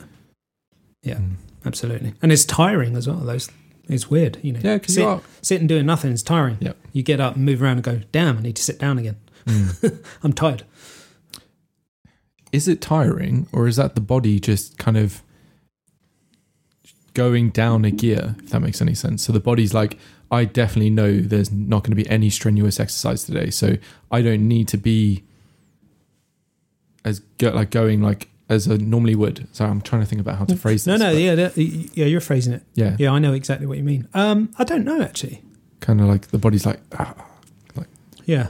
yeah, 1.04 1.16
Mm. 1.16 1.36
absolutely. 1.66 2.14
And 2.22 2.32
it's 2.32 2.46
tiring 2.46 2.96
as 2.96 3.08
well. 3.08 3.18
Those 3.18 3.50
It's 3.90 4.10
weird, 4.10 4.38
you 4.44 4.54
know. 4.54 4.60
Yeah, 4.64 4.78
because 4.78 4.94
sit, 4.96 5.04
are. 5.04 5.22
sitting 5.42 5.66
doing 5.68 5.86
nothing 5.88 6.12
is 6.14 6.22
tiring. 6.24 6.58
Yeah, 6.62 6.74
You 6.94 7.02
get 7.04 7.20
up 7.20 7.36
and 7.36 7.44
move 7.46 7.62
around 7.64 7.78
and 7.78 7.84
go, 7.84 8.02
damn, 8.12 8.38
I 8.38 8.42
need 8.42 8.56
to 8.58 8.64
sit 8.64 8.78
down 8.80 9.00
again. 9.00 9.18
Mm. 9.48 10.06
I'm 10.24 10.34
tired. 10.34 10.64
is 12.52 12.68
it 12.68 12.80
tiring 12.82 13.48
or 13.52 13.68
is 13.68 13.78
that 13.78 13.96
the 13.96 14.02
body 14.02 14.40
just 14.40 14.78
kind 14.78 14.98
of 14.98 15.24
going 17.14 17.50
down 17.50 17.84
a 17.86 17.92
gear 17.92 18.36
if 18.44 18.50
that 18.52 18.60
makes 18.62 18.82
any 18.82 18.94
sense 18.94 19.24
so 19.24 19.34
the 19.34 19.40
body's 19.40 19.74
like 19.74 19.98
i 20.32 20.46
definitely 20.46 20.90
know 20.90 21.20
there's 21.20 21.52
not 21.52 21.84
going 21.84 21.92
to 21.92 21.96
be 21.96 22.08
any 22.10 22.30
strenuous 22.30 22.80
exercise 22.80 23.24
today 23.26 23.50
so 23.50 23.76
i 24.12 24.22
don't 24.22 24.48
need 24.48 24.68
to 24.68 24.78
be 24.78 25.24
as 27.06 27.20
go, 27.38 27.50
like 27.50 27.70
going 27.72 28.02
like 28.02 28.28
as 28.50 28.70
i 28.70 28.76
normally 28.78 29.16
would 29.16 29.48
so 29.54 29.66
i'm 29.66 29.82
trying 29.82 30.02
to 30.02 30.06
think 30.08 30.20
about 30.22 30.38
how 30.38 30.46
to 30.46 30.56
phrase 30.58 30.86
No, 30.86 30.98
this 30.98 31.02
no, 31.02 31.36
but 31.48 31.58
yeah, 31.58 31.70
yeah, 31.94 32.06
you're 32.06 32.22
phrasing 32.22 32.54
it. 32.54 32.64
yeah, 32.76 32.96
Yeah, 33.00 33.12
I 33.12 33.20
know 33.20 33.34
exactly 33.34 33.66
what 33.68 33.78
you 33.78 33.84
mean. 33.84 34.08
Um, 34.14 34.50
I 34.60 34.64
don't 34.66 34.84
know 34.86 35.02
actually. 35.02 35.42
kind 35.80 36.02
of 36.02 36.08
like 36.08 36.28
the 36.28 36.38
body's 36.38 36.66
like 36.66 36.80
ah. 37.00 37.16
like 37.76 37.88
Yeah, 38.26 38.48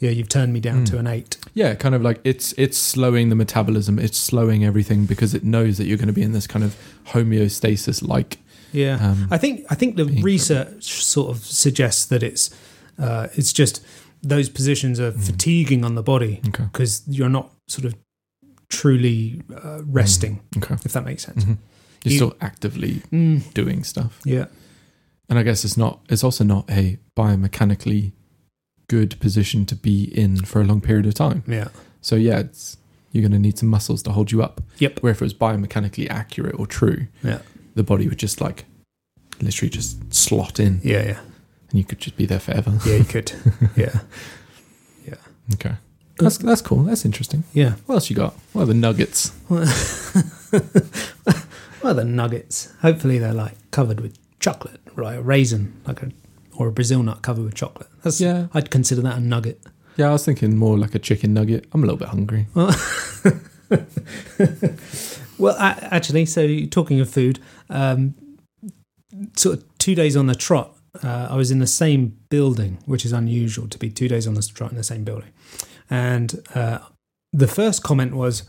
yeah, 0.00 0.10
you've 0.10 0.28
turned 0.28 0.52
me 0.52 0.60
down 0.60 0.84
Mm. 0.84 0.90
to 0.90 0.98
an 0.98 1.06
eight. 1.06 1.36
yeah 1.54 1.74
kind 1.76 1.94
of 1.94 2.02
like 2.02 2.20
it's 2.24 2.52
it's 2.58 2.76
slowing 2.76 3.28
the 3.28 3.36
metabolism 3.36 3.98
it's 3.98 4.18
slowing 4.18 4.64
everything 4.64 5.06
because 5.06 5.34
it 5.34 5.44
knows 5.44 5.78
that 5.78 5.86
you're 5.86 5.98
going 5.98 6.08
to 6.14 6.18
be 6.20 6.22
in 6.22 6.32
this 6.32 6.46
kind 6.48 6.64
of 6.64 6.76
homeostasis 7.12 8.06
like 8.06 8.38
Yeah, 8.72 8.98
um 9.00 9.28
I 9.30 9.38
think 9.38 9.64
I 9.70 9.76
think 9.76 9.96
the 9.96 10.04
research 10.22 10.84
sort 11.04 11.30
of 11.30 11.44
suggests 11.44 12.04
that 12.06 12.22
it's 12.22 12.50
uh, 12.98 13.26
it's 13.34 13.52
just 13.52 13.84
those 14.24 14.48
positions 14.48 14.98
are 14.98 15.12
Mm. 15.12 15.20
fatiguing 15.26 15.84
on 15.84 15.94
the 15.94 16.02
body 16.02 16.40
okay. 16.48 16.64
because 16.72 17.02
you're 17.06 17.28
not 17.28 17.52
sort 17.68 17.84
of 17.84 17.94
truly 18.68 19.42
uh, 19.62 19.82
resting, 19.86 20.40
okay. 20.56 20.74
if 20.84 20.92
that 20.92 21.04
makes 21.04 21.24
sense. 21.24 21.44
Mhm. 21.44 21.58
you're 22.04 22.12
You- 22.12 22.18
still 22.18 22.36
actively 22.40 23.02
Mm, 23.12 23.52
doing 23.54 23.84
stuff. 23.84 24.20
Yeah, 24.24 24.46
and 25.28 25.38
i 25.38 25.42
guess 25.42 25.64
it's 25.64 25.76
not 25.76 26.00
it's 26.10 26.22
also 26.24 26.44
not 26.44 26.68
a 26.70 26.98
biomechanically 27.16 28.12
good 28.88 29.18
position 29.20 29.64
to 29.66 29.74
be 29.74 30.04
in 30.04 30.36
for 30.44 30.60
a 30.60 30.64
long 30.64 30.80
period 30.80 31.06
of 31.06 31.14
time. 31.14 31.42
Yeah, 31.46 31.68
so 32.00 32.16
yeah 32.16 32.40
it's 32.40 32.76
you're 33.12 33.22
going 33.22 33.32
to 33.32 33.38
need 33.38 33.56
some 33.58 33.68
muscles 33.70 34.02
to 34.02 34.10
hold 34.12 34.32
you 34.32 34.42
up. 34.42 34.60
Yep. 34.78 35.02
where 35.02 35.12
if 35.12 35.22
it 35.22 35.24
was 35.24 35.34
biomechanically 35.34 36.08
accurate 36.10 36.56
or 36.58 36.66
true 36.66 37.06
Yeah. 37.22 37.38
the 37.76 37.82
body 37.84 38.08
would 38.08 38.18
just 38.18 38.40
like 38.40 38.64
literally 39.40 39.70
just 39.70 40.12
slot 40.12 40.58
in. 40.60 40.80
Yeah, 40.82 41.04
yeah, 41.06 41.20
and 41.74 41.78
you 41.80 41.84
could 41.84 41.98
just 41.98 42.16
be 42.16 42.24
there 42.24 42.38
forever 42.38 42.78
yeah. 42.86 42.94
You 42.94 43.04
could, 43.04 43.32
yeah, 43.76 44.00
yeah. 45.04 45.16
okay 45.54 45.74
that's 46.18 46.38
that's 46.38 46.62
cool 46.62 46.84
that's 46.84 47.04
interesting 47.04 47.42
yeah. 47.52 47.72
what 47.86 47.96
else 47.96 48.08
you 48.08 48.14
got 48.14 48.34
what 48.52 48.62
are 48.62 48.66
the 48.66 48.74
nuggets 48.74 49.32
Well, 51.82 51.92
the 51.94 52.04
nuggets. 52.04 52.72
Hopefully, 52.80 53.18
they're 53.18 53.34
like 53.34 53.56
covered 53.70 54.00
with 54.00 54.16
chocolate, 54.40 54.80
right? 54.94 55.18
A 55.18 55.22
raisin, 55.22 55.78
like 55.86 56.02
a 56.02 56.12
or 56.56 56.68
a 56.68 56.72
Brazil 56.72 57.02
nut 57.02 57.20
covered 57.20 57.44
with 57.44 57.54
chocolate. 57.54 57.88
That's 58.02 58.22
yeah 58.22 58.46
I'd 58.54 58.70
consider 58.70 59.02
that 59.02 59.18
a 59.18 59.20
nugget. 59.20 59.60
yeah 59.96 60.08
i 60.08 60.12
was 60.12 60.24
thinking 60.24 60.56
more 60.56 60.78
like 60.78 60.94
a 60.94 60.98
chicken 60.98 61.34
nugget 61.34 61.66
i'm 61.72 61.82
a 61.82 61.86
little 61.86 61.98
bit 61.98 62.08
hungry 62.08 62.46
Well, 65.36 65.56
actually, 65.58 66.26
so 66.26 66.64
talking 66.66 67.00
of 67.00 67.10
food, 67.10 67.40
um, 67.68 68.14
sort 69.36 69.58
of 69.58 69.78
two 69.78 69.94
days 69.96 70.16
on 70.16 70.26
the 70.28 70.34
trot, 70.34 70.73
uh, 71.02 71.28
I 71.30 71.36
was 71.36 71.50
in 71.50 71.58
the 71.58 71.66
same 71.66 72.18
building, 72.28 72.78
which 72.86 73.04
is 73.04 73.12
unusual 73.12 73.68
to 73.68 73.78
be 73.78 73.90
two 73.90 74.08
days 74.08 74.26
on 74.26 74.34
the 74.34 74.42
trot 74.42 74.70
in 74.70 74.76
the 74.76 74.84
same 74.84 75.04
building. 75.04 75.30
And 75.90 76.42
uh, 76.54 76.78
the 77.32 77.48
first 77.48 77.82
comment 77.82 78.14
was, 78.14 78.44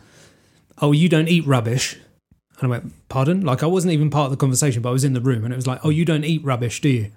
"Oh, 0.81 0.91
you 0.91 1.09
don't 1.09 1.27
eat 1.27 1.45
rubbish." 1.45 1.97
And 2.59 2.67
I 2.67 2.67
went, 2.67 2.93
"Pardon?" 3.09 3.41
Like 3.41 3.63
I 3.63 3.67
wasn't 3.67 3.93
even 3.93 4.09
part 4.09 4.25
of 4.25 4.31
the 4.31 4.37
conversation, 4.37 4.81
but 4.81 4.89
I 4.89 4.93
was 4.93 5.03
in 5.03 5.13
the 5.13 5.21
room, 5.21 5.43
and 5.43 5.53
it 5.53 5.57
was 5.57 5.67
like, 5.67 5.79
"Oh, 5.83 5.89
you 5.89 6.05
don't 6.05 6.23
eat 6.23 6.43
rubbish, 6.43 6.81
do 6.81 6.89
you?" 6.89 7.11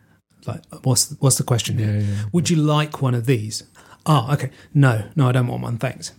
Like, 0.46 0.62
what's 0.82 1.14
what's 1.18 1.36
the 1.36 1.44
question 1.44 1.78
here? 1.78 1.92
yeah, 1.92 2.00
yeah. 2.00 2.24
Would 2.32 2.50
you 2.50 2.56
like 2.56 3.02
one 3.02 3.14
of 3.14 3.26
these? 3.26 3.64
Oh, 4.06 4.32
okay. 4.32 4.50
No, 4.72 5.04
no, 5.16 5.28
I 5.28 5.32
don't 5.32 5.46
want 5.46 5.62
one. 5.62 5.78
Thanks. 5.78 6.12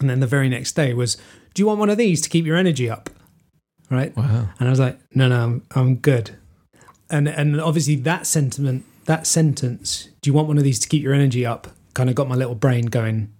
And 0.00 0.10
then 0.10 0.20
the 0.20 0.26
very 0.26 0.48
next 0.48 0.72
day 0.72 0.94
was, 0.94 1.16
Do 1.54 1.62
you 1.62 1.66
want 1.66 1.78
one 1.78 1.90
of 1.90 1.98
these 1.98 2.20
to 2.22 2.28
keep 2.28 2.44
your 2.44 2.56
energy 2.56 2.90
up? 2.90 3.10
Right. 3.90 4.14
wow 4.16 4.48
And 4.58 4.68
I 4.68 4.70
was 4.70 4.80
like, 4.80 4.98
No, 5.14 5.28
no, 5.28 5.44
I'm, 5.44 5.66
I'm 5.74 5.96
good. 5.96 6.36
And 7.10 7.28
and 7.28 7.60
obviously 7.60 7.96
that 7.96 8.26
sentiment, 8.26 8.84
that 9.06 9.26
sentence, 9.26 10.08
"Do 10.22 10.28
you 10.30 10.34
want 10.34 10.48
one 10.48 10.58
of 10.58 10.64
these 10.64 10.78
to 10.80 10.88
keep 10.88 11.02
your 11.02 11.14
energy 11.14 11.44
up?" 11.46 11.68
kind 11.94 12.08
of 12.08 12.14
got 12.14 12.28
my 12.28 12.34
little 12.36 12.54
brain 12.54 12.86
going. 12.86 13.30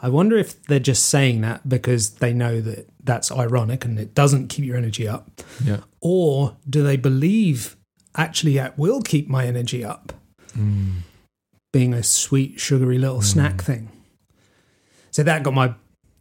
I 0.00 0.08
wonder 0.08 0.36
if 0.36 0.62
they're 0.66 0.78
just 0.78 1.06
saying 1.06 1.40
that 1.40 1.68
because 1.68 2.10
they 2.16 2.32
know 2.32 2.60
that 2.60 2.88
that's 3.02 3.32
ironic 3.32 3.84
and 3.84 3.98
it 3.98 4.14
doesn't 4.14 4.48
keep 4.48 4.64
your 4.64 4.76
energy 4.76 5.08
up, 5.08 5.40
Yeah. 5.64 5.78
or 6.00 6.56
do 6.68 6.82
they 6.82 6.96
believe 6.96 7.76
actually 8.14 8.58
it 8.58 8.74
will 8.76 9.00
keep 9.02 9.28
my 9.28 9.46
energy 9.46 9.82
up, 9.84 10.12
Mm. 10.56 10.96
being 11.72 11.94
a 11.94 12.02
sweet, 12.02 12.60
sugary 12.60 12.98
little 12.98 13.22
snack 13.22 13.62
thing? 13.62 13.88
So 15.10 15.22
that 15.22 15.42
got 15.42 15.54
my 15.54 15.74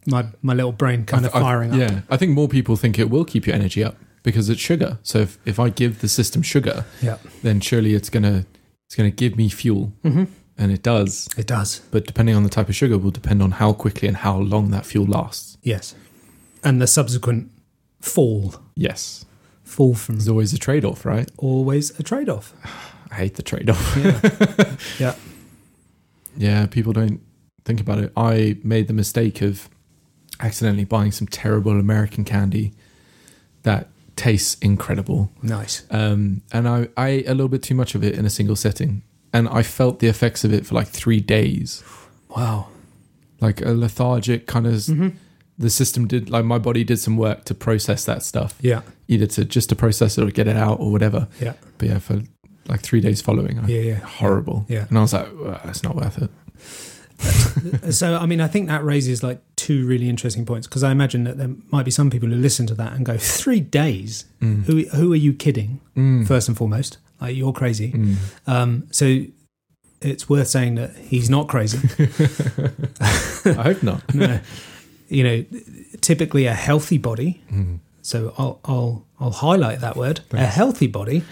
my 0.08 0.26
my 0.42 0.54
little 0.54 0.72
brain 0.72 1.06
kind 1.06 1.26
of 1.26 1.32
th- 1.34 1.42
I- 1.44 1.46
firing 1.46 1.72
up. 1.74 1.80
Yeah, 1.80 2.02
I 2.10 2.18
think 2.18 2.32
more 2.32 2.48
people 2.48 2.76
think 2.76 2.98
it 2.98 3.10
will 3.10 3.26
keep 3.26 3.46
your 3.46 3.56
energy 3.56 3.84
up 3.84 3.98
because 4.24 4.50
it's 4.50 4.62
sugar. 4.62 4.98
So 5.04 5.20
if, 5.20 5.38
if 5.46 5.60
I 5.60 5.70
give 5.70 6.00
the 6.00 6.08
system 6.08 6.42
sugar, 6.42 6.86
Yeah. 7.02 7.18
then 7.44 7.60
surely 7.62 7.94
it's 7.94 8.10
gonna 8.10 8.46
it's 8.88 8.96
gonna 8.96 9.12
give 9.12 9.36
me 9.38 9.50
fuel, 9.50 9.92
hmm 10.04 10.26
and 10.58 10.72
it 10.72 10.84
does. 10.84 11.28
It 11.36 11.48
does. 11.48 11.82
But 11.92 12.06
depending 12.06 12.36
on 12.36 12.44
the 12.44 12.50
type 12.50 12.70
of 12.70 12.76
sugar, 12.76 12.98
will 13.00 13.10
depend 13.12 13.42
on 13.42 13.52
how 13.52 13.74
quickly 13.74 14.08
and 14.08 14.18
how 14.18 14.38
long 14.38 14.70
that 14.70 14.86
fuel 14.86 15.06
lasts. 15.08 15.58
Yes. 15.64 15.96
And 16.64 16.80
the 16.80 16.86
subsequent 16.88 17.50
fall. 18.02 18.56
Yes, 18.76 19.26
Fall 19.64 19.96
from 19.96 20.16
there's 20.18 20.28
always 20.30 20.54
a 20.54 20.60
trade 20.60 20.86
off, 20.86 21.06
right? 21.06 21.28
always 21.38 21.98
a 22.00 22.04
trade 22.04 22.30
off. 22.30 22.54
I 23.12 23.16
hate 23.16 23.36
the 23.36 23.42
trade 23.44 23.70
off. 23.70 23.98
Yeah. 23.98 24.76
yeah. 25.00 25.16
Yeah, 26.38 26.66
people 26.68 26.94
don't 26.94 27.22
think 27.66 27.80
about 27.82 28.00
it. 28.00 28.12
I 28.18 28.58
made 28.64 28.88
the 28.88 28.94
mistake 28.94 29.42
of 29.42 29.70
accidentally 30.40 30.84
buying 30.86 31.12
some 31.12 31.28
terrible 31.28 31.80
American 31.80 32.24
candy 32.26 32.74
that 33.64 33.90
tastes 34.16 34.56
incredible. 34.62 35.32
Nice. 35.42 35.84
Um, 35.90 36.42
and 36.52 36.68
I, 36.68 36.88
I 36.98 37.08
ate 37.10 37.28
a 37.28 37.32
little 37.34 37.48
bit 37.50 37.64
too 37.64 37.76
much 37.76 37.96
of 37.96 38.04
it 38.04 38.16
in 38.16 38.26
a 38.26 38.30
single 38.30 38.56
setting. 38.56 39.04
And 39.32 39.48
I 39.50 39.64
felt 39.64 40.00
the 40.00 40.08
effects 40.08 40.44
of 40.44 40.54
it 40.54 40.66
for 40.66 40.76
like 40.76 40.88
three 40.88 41.20
days. 41.20 41.84
Wow. 42.30 42.68
Like 43.42 43.62
a 43.62 43.72
lethargic 43.74 44.48
kind 44.48 44.68
of 44.68 44.86
hmm 44.86 45.10
the 45.56 45.70
system 45.70 46.08
did 46.08 46.32
like 46.32 46.44
my 46.44 46.58
body 46.58 46.84
did 46.84 46.98
some 46.98 47.16
work 47.16 47.46
to 47.46 47.54
process 47.54 48.06
that 48.06 48.24
stuff. 48.24 48.56
Yeah. 48.60 48.82
Either 49.08 49.28
to 49.28 49.46
just 49.46 49.70
to 49.70 49.76
process 49.76 50.18
it 50.18 50.24
or 50.24 50.32
get 50.32 50.48
it 50.48 50.58
out 50.58 50.80
or 50.80 50.92
whatever. 50.92 51.28
Yeah. 51.40 51.54
But 51.78 51.90
yeah, 51.90 52.00
for 52.00 52.24
like 52.68 52.82
three 52.82 53.02
days 53.02 53.22
following, 53.22 53.60
I, 53.60 53.68
Yeah. 53.68 53.82
Yeah. 53.82 53.96
horrible. 54.00 54.66
Yeah. 54.68 54.88
And 54.90 54.98
I 54.98 55.02
was 55.02 55.14
like, 55.14 55.28
well, 55.40 55.62
it's 55.66 55.84
not 55.84 55.96
worth 55.96 56.18
it. 56.20 56.32
so, 57.92 58.16
I 58.18 58.26
mean, 58.26 58.42
I 58.42 58.48
think 58.48 58.68
that 58.68 58.84
raises 58.84 59.24
like 59.24 59.42
two 59.56 59.86
really 59.86 60.10
interesting 60.10 60.46
points 60.46 60.68
because 60.68 60.84
I 60.84 60.92
imagine 60.92 61.24
that 61.24 61.38
there 61.38 61.52
might 61.72 61.84
be 61.84 61.92
some 61.92 62.10
people 62.10 62.30
who 62.30 62.36
listen 62.36 62.68
to 62.68 62.74
that 62.76 62.94
and 62.94 63.06
go, 63.06 63.18
three 63.18 63.60
days? 63.60 64.26
Mm. 64.42 64.64
Who, 64.66 64.84
who 64.90 65.14
are 65.14 65.18
you 65.18 65.34
kidding? 65.34 65.80
Mm. 65.96 66.28
First 66.28 66.48
and 66.48 66.58
foremost, 66.58 66.98
like 67.22 67.36
you're 67.36 67.54
crazy. 67.54 67.92
Mm. 67.92 68.16
Um, 68.48 68.88
so 68.92 69.26
it's 70.02 70.28
worth 70.30 70.48
saying 70.48 70.76
that 70.76 70.96
he's 70.98 71.30
not 71.30 71.48
crazy. 71.48 71.80
I 73.00 73.64
hope 73.64 73.84
not. 73.84 74.14
no. 74.16 74.40
You 75.08 75.24
know, 75.24 75.46
typically 76.02 76.46
a 76.46 76.54
healthy 76.54 76.98
body 76.98 77.42
Mm. 77.52 77.80
So 78.04 78.34
I'll 78.38 78.60
I'll 78.66 79.06
I'll 79.20 79.32
highlight 79.32 79.80
that 79.80 79.96
word. 79.96 80.20
A 80.34 80.46
healthy 80.46 80.88
body 80.88 81.24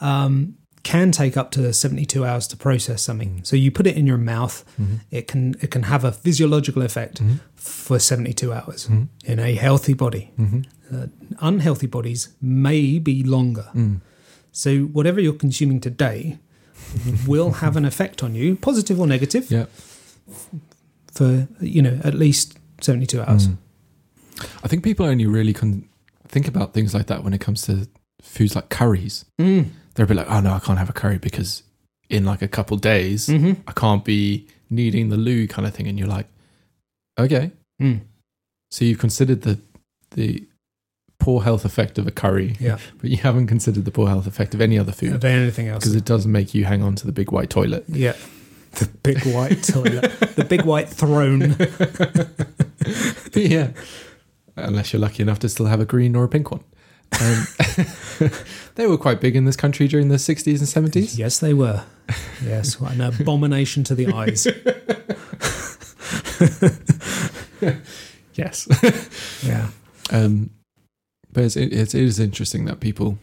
um, 0.00 0.56
can 0.84 1.10
take 1.10 1.36
up 1.36 1.50
to 1.50 1.72
seventy 1.72 2.04
two 2.06 2.24
hours 2.24 2.46
to 2.48 2.56
process 2.56 3.02
something. 3.02 3.40
So 3.42 3.56
you 3.56 3.70
put 3.72 3.86
it 3.86 3.96
in 3.96 4.06
your 4.06 4.18
mouth, 4.18 4.64
Mhm. 4.80 5.00
it 5.10 5.26
can 5.26 5.54
it 5.60 5.70
can 5.70 5.82
have 5.84 6.04
a 6.04 6.12
physiological 6.12 6.82
effect 6.82 7.20
Mhm. 7.22 7.40
for 7.56 7.98
seventy 7.98 8.32
two 8.32 8.52
hours 8.52 8.86
Mhm. 8.86 9.08
in 9.24 9.38
a 9.38 9.54
healthy 9.54 9.94
body. 9.94 10.30
Mhm. 10.38 10.64
Unhealthy 11.40 11.86
bodies 11.88 12.28
may 12.40 12.98
be 13.00 13.24
longer. 13.24 13.66
Mm. 13.74 14.00
So 14.52 14.82
whatever 14.92 15.20
you're 15.20 15.32
consuming 15.46 15.80
today 15.80 16.38
will 17.26 17.52
have 17.54 17.76
an 17.76 17.84
effect 17.84 18.22
on 18.22 18.34
you, 18.36 18.54
positive 18.56 19.00
or 19.00 19.06
negative, 19.06 19.50
Yeah. 19.50 19.66
for 21.12 21.48
you 21.60 21.82
know 21.82 22.00
at 22.04 22.14
least 22.14 22.58
seventy 22.80 23.06
two 23.06 23.20
hours. 23.22 23.48
Mm. 23.48 23.56
I 24.62 24.68
think 24.68 24.82
people 24.84 25.06
only 25.06 25.26
really 25.26 25.52
can 25.52 25.88
think 26.28 26.48
about 26.48 26.74
things 26.74 26.92
like 26.94 27.06
that 27.06 27.22
when 27.24 27.32
it 27.32 27.40
comes 27.40 27.62
to 27.62 27.86
foods 28.22 28.54
like 28.54 28.68
curries. 28.68 29.24
Mm. 29.40 29.66
They'll 29.94 30.06
be 30.06 30.14
like, 30.14 30.28
"Oh 30.30 30.40
no, 30.40 30.52
I 30.52 30.58
can't 30.58 30.78
have 30.78 30.90
a 30.90 30.94
curry 30.94 31.18
because 31.18 31.62
in 32.10 32.24
like 32.24 32.42
a 32.42 32.48
couple 32.48 32.76
days 32.76 33.28
Mm-hmm. 33.28 33.62
I 33.68 33.72
can't 33.72 34.04
be 34.04 34.46
needing 34.70 35.08
the 35.10 35.16
loo 35.16 35.46
kind 35.48 35.66
of 35.66 35.74
thing." 35.74 35.86
And 35.86 35.98
you're 35.98 36.08
like, 36.08 36.26
"Okay, 37.18 37.50
Mm. 37.82 38.00
so 38.70 38.84
you've 38.84 38.98
considered 38.98 39.42
the 39.42 39.58
the 40.12 40.44
poor 41.18 41.42
health 41.42 41.64
effect 41.64 41.96
of 41.98 42.06
a 42.06 42.10
curry, 42.10 42.54
Yeah. 42.60 42.78
but 42.98 43.08
you 43.10 43.16
haven't 43.18 43.46
considered 43.46 43.84
the 43.84 43.90
poor 43.90 44.08
health 44.08 44.26
effect 44.26 44.54
of 44.54 44.60
any 44.60 44.78
other 44.78 44.92
food 44.92 45.12
Of 45.14 45.24
anything 45.24 45.68
else? 45.68 45.82
because 45.82 45.94
it 45.94 46.04
does 46.04 46.26
make 46.26 46.54
you 46.54 46.64
hang 46.66 46.82
on 46.82 46.94
to 46.96 47.06
the 47.06 47.12
big 47.12 47.30
white 47.32 47.50
toilet." 47.50 47.84
Yeah. 47.88 48.14
The 48.72 48.88
big 49.04 49.24
white 49.24 49.62
toilet. 49.62 50.10
The 50.34 50.44
big 50.44 50.62
white 50.64 50.88
throne. 50.88 51.54
yeah. 53.34 53.70
Unless 54.56 54.92
you're 54.92 55.00
lucky 55.00 55.22
enough 55.22 55.38
to 55.40 55.48
still 55.48 55.66
have 55.66 55.80
a 55.80 55.84
green 55.84 56.14
or 56.16 56.24
a 56.24 56.28
pink 56.28 56.50
one. 56.50 56.64
Um, 57.20 58.30
they 58.74 58.86
were 58.86 58.98
quite 58.98 59.20
big 59.20 59.36
in 59.36 59.44
this 59.44 59.56
country 59.56 59.88
during 59.88 60.08
the 60.08 60.16
60s 60.16 60.46
and 60.76 60.92
70s. 60.92 61.18
Yes, 61.18 61.38
they 61.40 61.54
were. 61.54 61.84
Yes, 62.44 62.80
what 62.80 62.92
an 62.92 63.00
abomination 63.00 63.84
to 63.84 63.94
the 63.94 64.12
eyes. 64.12 64.46
Yes. 68.34 68.66
Yeah. 69.46 69.68
um, 70.10 70.50
but 71.32 71.44
it's, 71.44 71.54
it's, 71.56 71.94
it 71.94 72.02
is 72.02 72.18
interesting 72.18 72.64
that 72.64 72.80
people, 72.80 73.16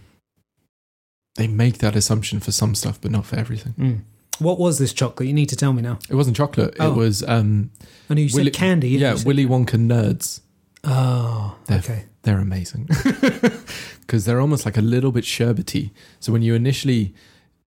they 1.36 1.48
make 1.48 1.80
that 1.80 1.98
assumption 1.98 2.40
for 2.40 2.54
some 2.54 2.76
stuff, 2.76 3.00
but 3.02 3.12
not 3.12 3.26
for 3.26 3.36
everything. 3.38 3.74
Mm. 3.78 4.00
What 4.40 4.58
was 4.58 4.80
this 4.80 4.94
chocolate? 4.94 5.28
You 5.28 5.34
need 5.34 5.50
to 5.50 5.58
tell 5.58 5.74
me 5.74 5.82
now. 5.82 6.00
It 6.10 6.16
wasn't 6.16 6.38
chocolate. 6.38 6.78
Oh. 6.80 6.94
It 6.94 6.96
was, 6.96 7.24
um, 7.28 7.72
I 8.10 8.14
know 8.14 8.22
you 8.22 8.30
said 8.30 8.38
Willy- 8.38 8.52
candy. 8.52 8.90
yeah. 8.92 9.18
Willy 9.26 9.46
Wonka 9.46 9.72
nerds. 9.78 10.40
Oh, 10.86 11.58
They're- 11.66 11.80
okay. 11.80 12.06
They're 12.24 12.40
amazing 12.40 12.88
because 14.02 14.26
they're 14.26 14.42
almost 14.42 14.66
like 14.66 14.78
a 14.78 14.82
little 14.82 15.12
bit 15.12 15.24
sherbety. 15.24 15.90
So 16.20 16.32
when 16.32 16.42
you 16.44 16.54
initially, 16.54 17.16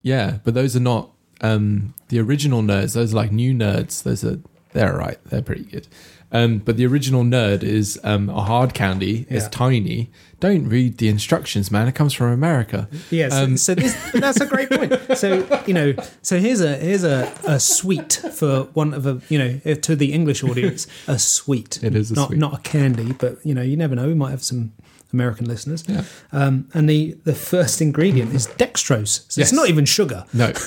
yeah, 0.03 0.39
but 0.45 0.55
those 0.55 0.77
are 0.77 0.81
not 0.81 1.11
um, 1.41 1.95
the 2.09 2.21
original 2.21 2.63
nerds. 2.63 2.95
Those 2.95 3.13
are 3.13 3.17
like 3.17 3.33
new 3.33 3.53
nerds. 3.53 4.03
Those 4.03 4.25
are 4.25 4.39
they're 4.73 4.97
right. 4.97 5.19
They're 5.25 5.43
pretty 5.43 5.65
good. 5.65 5.89
Um, 6.35 6.59
but 6.59 6.77
the 6.77 6.85
original 6.87 7.23
nerd 7.23 7.63
is 7.63 7.99
um, 8.05 8.29
a 8.29 8.43
hard 8.43 8.75
candy. 8.75 9.25
It's 9.31 9.45
Yeah. 9.45 9.49
tiny. 9.51 10.11
Don't 10.41 10.69
read 10.69 10.99
the 10.99 11.09
instructions, 11.09 11.71
man. 11.71 11.89
It 11.89 11.95
comes 11.95 12.13
from 12.13 12.31
America. 12.33 12.89
Yes. 13.11 13.33
Um, 13.33 13.57
so 13.57 13.75
this, 13.75 13.95
that's 14.13 14.41
a 14.41 14.47
great 14.47 14.69
point. 14.69 14.93
So 15.17 15.47
you 15.67 15.73
know, 15.73 15.95
so 16.23 16.39
here's 16.39 16.61
a 16.61 16.77
here's 16.77 17.05
a, 17.05 17.33
a 17.47 17.59
sweet 17.61 18.21
for 18.35 18.65
one 18.75 18.93
of 18.93 19.07
a 19.07 19.21
you 19.29 19.39
know 19.39 19.75
to 19.77 19.95
the 19.97 20.13
English 20.13 20.43
audience 20.45 20.87
a 21.07 21.19
sweet. 21.19 21.83
It 21.83 21.95
is 21.95 22.11
a 22.11 22.15
not 22.15 22.29
sweet. 22.29 22.39
not 22.41 22.59
a 22.59 22.63
candy, 22.63 23.13
but 23.13 23.39
you 23.47 23.55
know 23.55 23.63
you 23.63 23.77
never 23.77 23.95
know. 23.95 24.07
We 24.09 24.15
might 24.15 24.31
have 24.33 24.43
some 24.43 24.73
American 25.13 25.47
listeners. 25.47 25.85
Yeah. 25.89 26.03
Um, 26.33 26.69
and 26.75 26.91
the 26.91 27.17
the 27.25 27.35
first 27.35 27.81
ingredient 27.81 28.35
is 28.35 28.49
dextrose. 28.49 29.25
So 29.31 29.41
Yes. 29.41 29.49
it's 29.49 29.53
not 29.53 29.69
even 29.69 29.85
sugar. 29.85 30.25
No. 30.35 30.53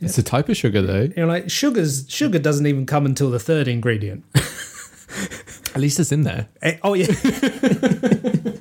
It's 0.00 0.18
a 0.18 0.22
type 0.22 0.48
of 0.48 0.56
sugar, 0.56 0.80
though. 0.82 1.08
You're 1.16 1.26
like 1.26 1.50
sugar's 1.50 2.04
sugar 2.08 2.38
doesn't 2.38 2.66
even 2.66 2.86
come 2.86 3.04
until 3.04 3.30
the 3.30 3.38
third 3.40 3.66
ingredient. 3.68 4.24
At 5.74 5.80
least 5.80 5.98
it's 5.98 6.12
in 6.12 6.22
there. 6.22 6.48
Eh, 6.62 6.78
oh 6.82 6.94
yeah. 6.94 7.06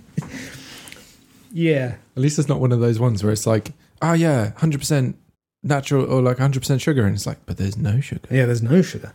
yeah. 1.52 1.95
At 2.15 2.21
least 2.21 2.39
it's 2.39 2.47
not 2.47 2.60
one 2.60 2.71
of 2.71 2.80
those 2.80 3.00
ones 3.00 3.23
where 3.23 3.32
it's 3.32 3.45
like, 3.47 3.73
oh 4.02 4.13
yeah, 4.13 4.52
hundred 4.58 4.80
percent 4.80 5.17
natural 5.63 6.06
or 6.06 6.21
like 6.21 6.38
hundred 6.38 6.62
percent 6.62 6.82
sugar, 6.82 7.06
and 7.06 7.15
it's 7.15 7.26
like, 7.28 7.45
but 7.45 7.58
there's 7.58 7.78
no 7.78 8.00
sugar. 8.00 8.28
Yeah, 8.32 8.45
there's 8.45 8.63
no 8.63 8.82
sugar. 8.82 9.13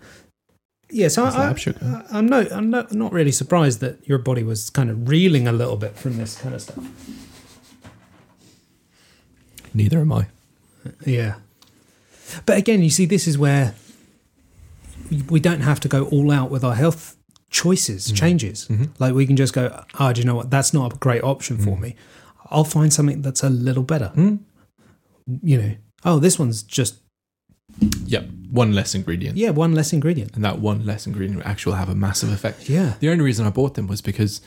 Yeah, 0.91 1.09
so 1.09 1.27
It's 1.27 1.37
I, 1.37 1.47
lab 1.47 1.59
sugar. 1.59 2.05
I, 2.11 2.19
I'm 2.19 2.27
no, 2.27 2.47
I'm 2.53 2.71
not, 2.71 2.93
not 2.93 3.13
really 3.13 3.33
surprised 3.33 3.81
that 3.81 4.07
your 4.07 4.19
body 4.19 4.43
was 4.43 4.69
kind 4.69 4.91
of 4.91 5.09
reeling 5.09 5.49
a 5.49 5.53
little 5.53 5.77
bit 5.77 5.97
from 5.97 6.19
this 6.19 6.39
kind 6.39 6.55
of 6.55 6.61
stuff. 6.63 6.85
Neither 9.75 10.01
am 10.01 10.13
I. 10.13 10.27
Yeah, 11.07 11.37
but 12.47 12.57
again, 12.59 12.83
you 12.83 12.91
see, 12.91 13.05
this 13.07 13.27
is 13.29 13.37
where 13.39 13.75
we 15.29 15.41
don't 15.41 15.61
have 15.61 15.81
to 15.81 15.89
go 15.89 16.07
all 16.07 16.31
out 16.31 16.51
with 16.51 16.65
our 16.65 16.75
health 16.75 17.17
choices, 17.51 18.11
Mhm. 18.11 18.17
changes. 18.17 18.67
Mhm. 18.71 18.89
Like 18.99 19.15
we 19.15 19.27
can 19.27 19.37
just 19.37 19.53
go, 19.53 19.85
oh, 20.01 20.13
do 20.13 20.21
you 20.21 20.27
know 20.27 20.35
what? 20.35 20.51
That's 20.51 20.73
not 20.73 20.95
a 20.95 20.97
great 20.97 21.23
option 21.23 21.59
for 21.59 21.77
Mm. 21.77 21.81
me. 21.81 21.95
I'll 22.51 22.65
find 22.65 22.93
something 22.93 23.23
that's 23.23 23.43
a 23.43 23.51
little 23.51 23.83
better. 23.83 24.11
Mm. 24.17 24.39
You 25.43 25.59
know, 25.61 25.75
oh, 26.05 26.19
this 26.19 26.39
one's 26.39 26.63
just 26.63 26.97
Yep, 28.07 28.29
one 28.51 28.73
less 28.75 28.95
ingredient, 28.95 29.39
yeah, 29.39 29.51
one 29.51 29.75
less 29.75 29.93
ingredient. 29.95 30.33
and 30.35 30.45
that 30.45 30.61
one 30.61 30.85
less 30.85 31.07
ingredient 31.07 31.39
will 31.39 31.47
actually 31.49 31.77
have 31.77 31.89
a 31.89 31.95
massive 31.95 32.31
effect. 32.31 32.69
Yeah, 32.69 32.95
The 33.01 33.09
only 33.09 33.25
reason 33.25 33.47
I 33.47 33.51
bought 33.51 33.75
them 33.75 33.87
was 33.87 34.03
because 34.03 34.41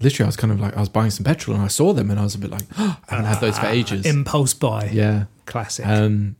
literally 0.00 0.24
I 0.26 0.28
was 0.28 0.36
kind 0.36 0.52
of 0.52 0.60
like 0.60 0.74
I 0.76 0.80
was 0.80 0.88
buying 0.88 1.10
some 1.10 1.24
petrol 1.24 1.54
and 1.56 1.64
I 1.64 1.68
saw 1.68 1.92
them 1.92 2.10
and 2.10 2.18
I 2.18 2.22
was 2.24 2.34
a 2.34 2.38
bit 2.38 2.50
like, 2.50 2.62
oh, 2.78 2.96
I 3.08 3.14
haven't 3.14 3.26
had 3.26 3.40
those 3.40 3.58
for 3.58 3.66
Ah, 3.66 3.70
ages. 3.70 4.06
Impulse 4.06 4.54
buy, 4.54 4.88
yeah, 4.92 5.24
classic. 5.46 5.86
um, 5.86 6.36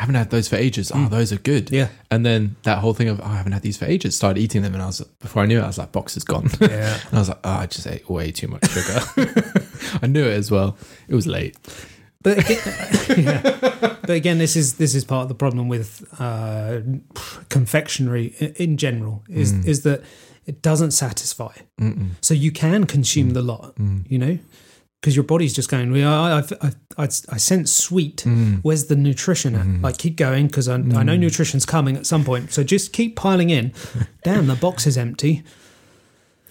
I 0.00 0.04
haven't 0.04 0.14
had 0.14 0.30
those 0.30 0.48
for 0.48 0.56
ages. 0.56 0.90
Oh, 0.94 1.08
those 1.10 1.30
are 1.30 1.36
good. 1.36 1.70
Yeah. 1.70 1.88
And 2.10 2.24
then 2.24 2.56
that 2.62 2.78
whole 2.78 2.94
thing 2.94 3.08
of 3.08 3.20
oh, 3.20 3.24
I 3.24 3.36
haven't 3.36 3.52
had 3.52 3.60
these 3.60 3.76
for 3.76 3.84
ages. 3.84 4.16
Started 4.16 4.40
eating 4.40 4.62
them, 4.62 4.72
and 4.72 4.82
I 4.82 4.86
was 4.86 5.00
before 5.20 5.42
I 5.42 5.46
knew 5.46 5.58
it, 5.58 5.62
I 5.62 5.66
was 5.66 5.76
like, 5.76 5.92
box 5.92 6.16
is 6.16 6.24
gone. 6.24 6.48
Yeah. 6.58 6.98
and 7.08 7.14
I 7.14 7.18
was 7.18 7.28
like, 7.28 7.38
oh, 7.44 7.50
I 7.50 7.66
just 7.66 7.86
ate 7.86 8.08
way 8.08 8.32
too 8.32 8.48
much 8.48 8.64
sugar. 8.70 8.98
I 10.02 10.06
knew 10.06 10.24
it 10.24 10.32
as 10.32 10.50
well. 10.50 10.78
It 11.06 11.14
was 11.14 11.26
late. 11.26 11.54
But 12.22 12.38
again, 12.38 12.60
yeah. 13.24 13.42
but 14.00 14.10
again, 14.10 14.38
this 14.38 14.56
is 14.56 14.74
this 14.76 14.94
is 14.94 15.04
part 15.04 15.22
of 15.24 15.28
the 15.28 15.34
problem 15.34 15.68
with 15.68 16.02
uh, 16.18 16.80
confectionery 17.48 18.34
i- 18.40 18.52
in 18.56 18.76
general 18.76 19.22
is 19.28 19.52
Mm. 19.52 19.66
is 19.66 19.82
that 19.82 20.02
it 20.46 20.62
doesn't 20.62 20.92
satisfy. 20.92 21.52
Mm-mm. 21.80 22.10
So 22.22 22.34
you 22.34 22.50
can 22.52 22.84
consume 22.86 23.30
the 23.30 23.42
lot, 23.42 23.74
Mm. 23.76 24.04
you 24.10 24.18
know, 24.18 24.38
because 25.00 25.16
your 25.16 25.24
body's 25.24 25.52
just 25.54 25.68
going. 25.70 25.90
Well, 25.92 26.12
I, 26.12 26.38
I, 26.60 26.70
I, 26.98 27.04
I 27.04 27.36
sense 27.38 27.72
sweet. 27.72 28.18
Mm. 28.26 28.60
Where's 28.62 28.86
the 28.86 28.96
nutrition 28.96 29.54
at? 29.54 29.64
Mhm. 29.66 29.82
Like, 29.82 29.96
keep 29.98 30.16
going 30.16 30.46
because 30.46 30.68
I, 30.68 30.74
I 30.74 30.78
know 30.78 31.16
Mm. 31.16 31.20
nutrition's 31.20 31.64
coming 31.64 31.96
at 31.96 32.06
some 32.06 32.22
point. 32.24 32.52
So 32.52 32.62
just 32.62 32.92
keep 32.92 33.16
piling 33.16 33.50
in. 33.50 33.72
Damn, 34.24 34.46
the 34.46 34.56
box 34.56 34.86
is 34.86 34.98
empty. 34.98 35.42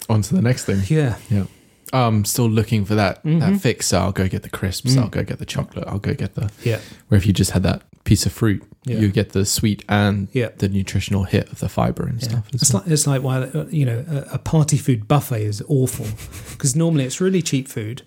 On 0.08 0.22
to 0.22 0.34
the 0.34 0.42
next 0.42 0.64
thing. 0.64 0.82
Yeah, 0.88 1.16
Yeah. 1.30 1.44
I'm 1.92 2.24
still 2.24 2.48
looking 2.48 2.84
for 2.84 2.94
that 2.94 3.22
Mhm. 3.24 3.40
that 3.40 3.60
fix. 3.60 3.86
So 3.88 3.98
I'll 4.00 4.12
go 4.12 4.28
get 4.28 4.42
the 4.44 4.48
crisps. 4.50 4.94
Mm. 4.94 5.02
I'll 5.02 5.08
go 5.08 5.22
get 5.24 5.38
the 5.40 5.46
chocolate. 5.46 5.84
I'll 5.88 5.98
go 5.98 6.14
get 6.14 6.34
the. 6.34 6.50
yeah, 6.64 6.78
Where 7.08 7.18
if 7.18 7.26
you 7.26 7.32
just 7.32 7.50
had 7.50 7.62
that 7.64 7.82
piece 8.04 8.26
of 8.26 8.32
fruit, 8.32 8.62
Yeah. 8.84 8.98
you 8.98 9.08
get 9.10 9.30
the 9.32 9.44
sweet 9.44 9.84
and 9.88 10.28
yeah. 10.32 10.48
the 10.56 10.68
nutritional 10.68 11.24
hit 11.24 11.50
of 11.52 11.58
the 11.58 11.68
fiber 11.68 12.04
and 12.06 12.20
Yeah. 12.22 12.28
stuff. 12.28 12.44
It's 12.52 12.72
well. 12.72 12.82
like 12.82 12.92
it's 12.92 13.06
like 13.08 13.22
why 13.22 13.38
uh, 13.42 13.66
you 13.70 13.84
know 13.84 14.04
a, 14.08 14.34
a 14.34 14.38
party 14.38 14.76
food 14.76 15.06
buffet 15.08 15.42
is 15.44 15.62
awful 15.68 16.06
because 16.52 16.74
normally 16.76 17.04
it's 17.04 17.20
really 17.20 17.42
cheap 17.42 17.66
food, 17.68 18.02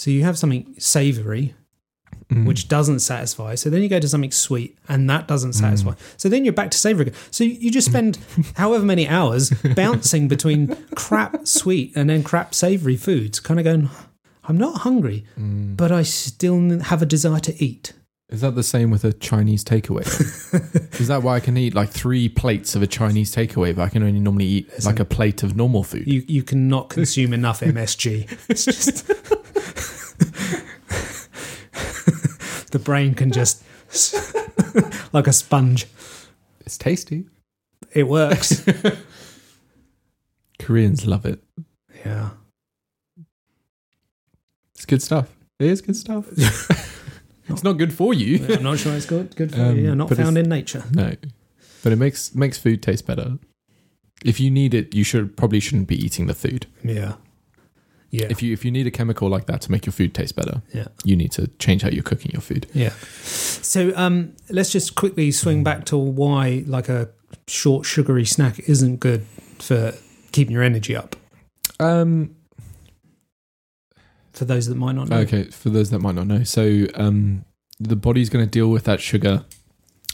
so 0.00 0.10
you 0.10 0.22
have 0.24 0.36
something 0.38 0.64
savoury 0.78 1.54
Mm. 2.32 2.46
which 2.46 2.68
doesn't 2.68 3.00
satisfy. 3.00 3.56
So 3.56 3.70
then 3.70 3.82
you 3.82 3.88
go 3.88 3.98
to 3.98 4.08
something 4.08 4.30
sweet 4.30 4.78
and 4.88 5.10
that 5.10 5.26
doesn't 5.26 5.50
Mm. 5.50 5.60
satisfy. 5.64 5.94
So 6.16 6.28
then 6.28 6.44
you're 6.44 6.52
back 6.60 6.70
to 6.70 6.78
savoury 6.78 7.06
again. 7.06 7.14
So 7.32 7.42
you 7.42 7.70
just 7.72 7.88
spend 7.88 8.18
however 8.56 8.84
many 8.84 9.08
hours 9.08 9.50
bouncing 9.74 10.28
between 10.28 10.76
crap 10.94 11.32
sweet 11.58 11.92
and 11.96 12.08
then 12.08 12.22
crap 12.22 12.54
savoury 12.54 12.96
foods, 12.96 13.40
kind 13.40 13.58
of 13.58 13.64
going. 13.64 13.90
I'm 14.48 14.56
not 14.58 14.74
hungry, 14.82 15.24
Mm. 15.38 15.76
but 15.76 15.90
I 15.90 16.02
still 16.04 16.78
have 16.90 17.02
a 17.02 17.06
desire 17.06 17.40
to 17.40 17.64
eat. 17.64 17.94
Is 18.28 18.42
that 18.42 18.54
the 18.54 18.62
same 18.62 18.90
with 18.92 19.02
a 19.04 19.12
Chinese 19.12 19.64
takeaway? 19.64 20.06
Is 21.00 21.08
that 21.08 21.24
why 21.24 21.34
I 21.34 21.40
can 21.40 21.56
eat 21.56 21.74
like 21.74 21.90
three 21.90 22.28
plates 22.28 22.76
of 22.76 22.82
a 22.82 22.86
Chinese 22.86 23.34
takeaway, 23.34 23.74
but 23.74 23.82
I 23.82 23.88
can 23.88 24.04
only 24.04 24.20
normally 24.20 24.46
eat 24.46 24.68
Listen. 24.68 24.84
like 24.90 25.00
a 25.00 25.04
plate 25.04 25.42
of 25.42 25.56
normal 25.56 25.82
food? 25.82 26.06
You 26.06 26.22
you 26.28 26.44
cannot 26.44 26.90
consume 26.90 27.32
enough 27.32 27.60
MSG. 27.60 28.28
It's 28.48 28.64
just 28.64 29.04
the 32.70 32.78
brain 32.82 33.14
can 33.14 33.30
just 33.32 33.62
like 35.12 35.26
a 35.26 35.32
sponge. 35.32 35.86
It's 36.60 36.78
tasty. 36.78 37.26
It 37.92 38.04
works. 38.08 38.64
Koreans 40.58 41.06
love 41.06 41.26
it. 41.26 41.42
Yeah. 42.04 42.30
It's 44.74 44.86
good 44.86 45.02
stuff. 45.02 45.28
It 45.58 45.66
is 45.66 45.80
good 45.82 45.96
stuff. 45.96 46.26
it's 47.48 47.64
not 47.64 47.72
good 47.74 47.92
for 47.92 48.14
you. 48.14 48.46
I'm 48.48 48.62
not 48.62 48.78
sure 48.78 48.94
it's 48.94 49.06
good. 49.06 49.34
Good 49.36 49.52
for 49.54 49.60
Um, 49.62 49.76
you. 49.76 49.84
Yeah, 49.88 49.94
not 49.94 50.10
found 50.14 50.38
in 50.38 50.48
nature. 50.48 50.84
No, 50.92 51.14
but 51.82 51.92
it 51.92 51.96
makes 51.96 52.34
makes 52.34 52.56
food 52.58 52.82
taste 52.82 53.06
better. 53.06 53.38
If 54.24 54.38
you 54.38 54.50
need 54.50 54.74
it, 54.74 54.94
you 54.94 55.02
should 55.04 55.36
probably 55.36 55.60
shouldn't 55.60 55.88
be 55.88 55.96
eating 56.02 56.26
the 56.26 56.34
food. 56.34 56.66
Yeah. 56.84 57.14
Yeah. 58.10 58.26
If 58.28 58.42
you 58.42 58.52
if 58.52 58.64
you 58.64 58.70
need 58.72 58.86
a 58.86 58.90
chemical 58.90 59.28
like 59.28 59.46
that 59.46 59.60
to 59.62 59.70
make 59.70 59.86
your 59.86 59.92
food 59.92 60.14
taste 60.14 60.34
better, 60.34 60.62
Yeah. 60.74 60.88
you 61.04 61.14
need 61.16 61.30
to 61.32 61.46
change 61.58 61.82
how 61.82 61.90
you're 61.90 62.02
cooking 62.02 62.32
your 62.32 62.40
food. 62.42 62.66
Yeah. 62.74 62.90
So 62.90 63.92
um, 63.96 64.34
let's 64.48 64.72
just 64.72 64.96
quickly 64.96 65.30
swing 65.30 65.62
back 65.62 65.84
to 65.86 65.96
why 65.96 66.64
like 66.66 66.88
a 66.88 67.10
short 67.46 67.86
sugary 67.86 68.24
snack 68.24 68.58
isn't 68.68 68.96
good 68.98 69.24
for 69.60 69.94
keeping 70.32 70.52
your 70.54 70.62
energy 70.64 70.96
up. 70.96 71.14
Um, 71.78 72.34
For 74.32 74.44
those 74.44 74.66
that 74.66 74.76
might 74.76 74.92
not 74.96 75.08
know. 75.08 75.18
okay, 75.18 75.44
for 75.44 75.70
those 75.70 75.90
that 75.90 76.00
might 76.00 76.14
not 76.14 76.26
know, 76.26 76.44
so 76.44 76.86
um, 76.94 77.44
the 77.78 77.96
body's 77.96 78.28
going 78.28 78.44
to 78.44 78.50
deal 78.50 78.70
with 78.70 78.84
that 78.84 79.00
sugar 79.00 79.44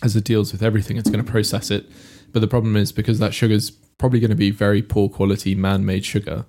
as 0.03 0.17
it 0.17 0.25
deals 0.25 0.53
with 0.53 0.63
everything. 0.63 0.97
It's 0.97 1.09
going 1.11 1.25
to 1.25 1.31
process 1.31 1.71
it, 1.71 1.87
but 2.33 2.41
the 2.41 2.49
problem 2.49 2.77
is 2.77 2.93
because 2.93 3.19
that 3.21 3.35
sugar's 3.35 3.71
probably 3.71 4.21
going 4.21 4.31
to 4.31 4.37
be 4.37 4.51
very 4.51 4.83
poor 4.83 5.09
quality 5.09 5.55
man-made 5.55 6.05
sugar. 6.05 6.45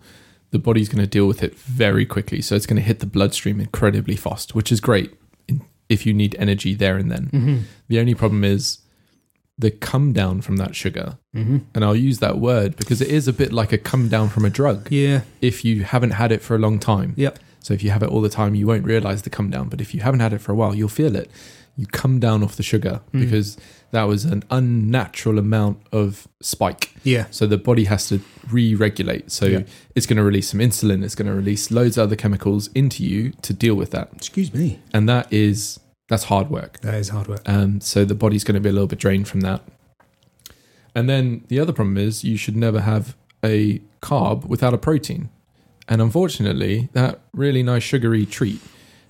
The 0.51 0.59
body's 0.59 0.87
going 0.89 1.03
to 1.03 1.07
deal 1.09 1.27
with 1.27 1.43
it 1.43 1.55
very 1.55 2.05
quickly, 2.05 2.41
so 2.41 2.55
it's 2.55 2.65
going 2.65 2.77
to 2.77 2.81
hit 2.81 2.99
the 2.99 3.05
bloodstream 3.05 3.59
incredibly 3.59 4.15
fast, 4.15 4.55
which 4.55 4.71
is 4.71 4.79
great 4.79 5.13
if 5.89 6.05
you 6.05 6.13
need 6.13 6.35
energy 6.39 6.73
there 6.73 6.97
and 6.97 7.11
then. 7.11 7.25
Mm-hmm. 7.33 7.57
The 7.87 7.99
only 7.99 8.13
problem 8.15 8.43
is 8.43 8.79
the 9.57 9.71
come 9.71 10.13
down 10.13 10.41
from 10.41 10.57
that 10.57 10.75
sugar. 10.75 11.17
Mm-hmm. 11.35 11.57
And 11.73 11.83
I'll 11.85 11.95
use 11.95 12.19
that 12.19 12.37
word 12.39 12.75
because 12.77 13.01
it 13.01 13.07
is 13.09 13.27
a 13.27 13.33
bit 13.33 13.51
like 13.51 13.71
a 13.73 13.77
come 13.77 14.07
down 14.07 14.29
from 14.29 14.45
a 14.45 14.49
drug 14.49 14.91
Yeah. 14.91 15.21
if 15.41 15.65
you 15.65 15.83
haven't 15.83 16.11
had 16.11 16.31
it 16.31 16.41
for 16.41 16.55
a 16.55 16.59
long 16.59 16.77
time. 16.79 17.13
Yep. 17.17 17.39
So 17.59 17.73
if 17.73 17.83
you 17.83 17.89
have 17.91 18.03
it 18.03 18.09
all 18.09 18.21
the 18.21 18.29
time, 18.29 18.53
you 18.55 18.67
won't 18.67 18.85
realize 18.85 19.23
the 19.23 19.29
come 19.29 19.49
down. 19.49 19.67
But 19.69 19.81
if 19.81 19.93
you 19.95 20.01
haven't 20.01 20.19
had 20.21 20.31
it 20.33 20.39
for 20.39 20.51
a 20.51 20.55
while, 20.55 20.75
you'll 20.75 20.87
feel 20.89 21.15
it. 21.15 21.29
You 21.75 21.85
come 21.87 22.19
down 22.19 22.43
off 22.43 22.55
the 22.55 22.63
sugar 22.63 23.01
Mm. 23.13 23.19
because 23.21 23.57
that 23.91 24.03
was 24.03 24.25
an 24.25 24.43
unnatural 24.51 25.39
amount 25.39 25.79
of 25.91 26.27
spike. 26.41 26.93
Yeah. 27.03 27.27
So 27.31 27.47
the 27.47 27.57
body 27.57 27.85
has 27.85 28.07
to 28.09 28.19
re 28.51 28.75
regulate. 28.75 29.31
So 29.31 29.45
Yeah. 29.45 29.63
it's 29.95 30.05
going 30.05 30.17
to 30.17 30.23
release 30.23 30.49
some 30.49 30.59
insulin, 30.59 31.03
it's 31.03 31.15
going 31.15 31.27
to 31.27 31.33
release 31.33 31.71
loads 31.71 31.97
of 31.97 32.03
other 32.03 32.15
chemicals 32.15 32.69
into 32.75 33.03
you 33.03 33.31
to 33.43 33.53
deal 33.53 33.75
with 33.75 33.91
that. 33.91 34.09
Excuse 34.15 34.53
me. 34.53 34.79
And 34.93 35.07
that 35.07 35.31
is, 35.31 35.79
that's 36.09 36.25
hard 36.25 36.49
work. 36.49 36.79
That 36.81 36.95
is 36.95 37.09
hard 37.09 37.27
work. 37.27 37.41
Um, 37.45 37.79
so 37.81 38.03
the 38.05 38.15
body's 38.15 38.43
going 38.43 38.55
to 38.55 38.61
be 38.61 38.69
a 38.69 38.73
little 38.73 38.87
bit 38.87 38.99
drained 38.99 39.27
from 39.27 39.41
that. 39.41 39.61
And 40.95 41.09
then 41.09 41.43
the 41.47 41.59
other 41.59 41.73
problem 41.73 41.97
is 41.97 42.23
you 42.23 42.37
should 42.37 42.55
never 42.57 42.81
have 42.81 43.15
a 43.43 43.79
carb 44.01 44.45
without 44.45 44.73
a 44.73 44.77
protein. 44.77 45.29
And 45.87 46.01
unfortunately, 46.01 46.89
that 46.93 47.19
really 47.33 47.63
nice 47.63 47.83
sugary 47.83 48.25
treat, 48.25 48.59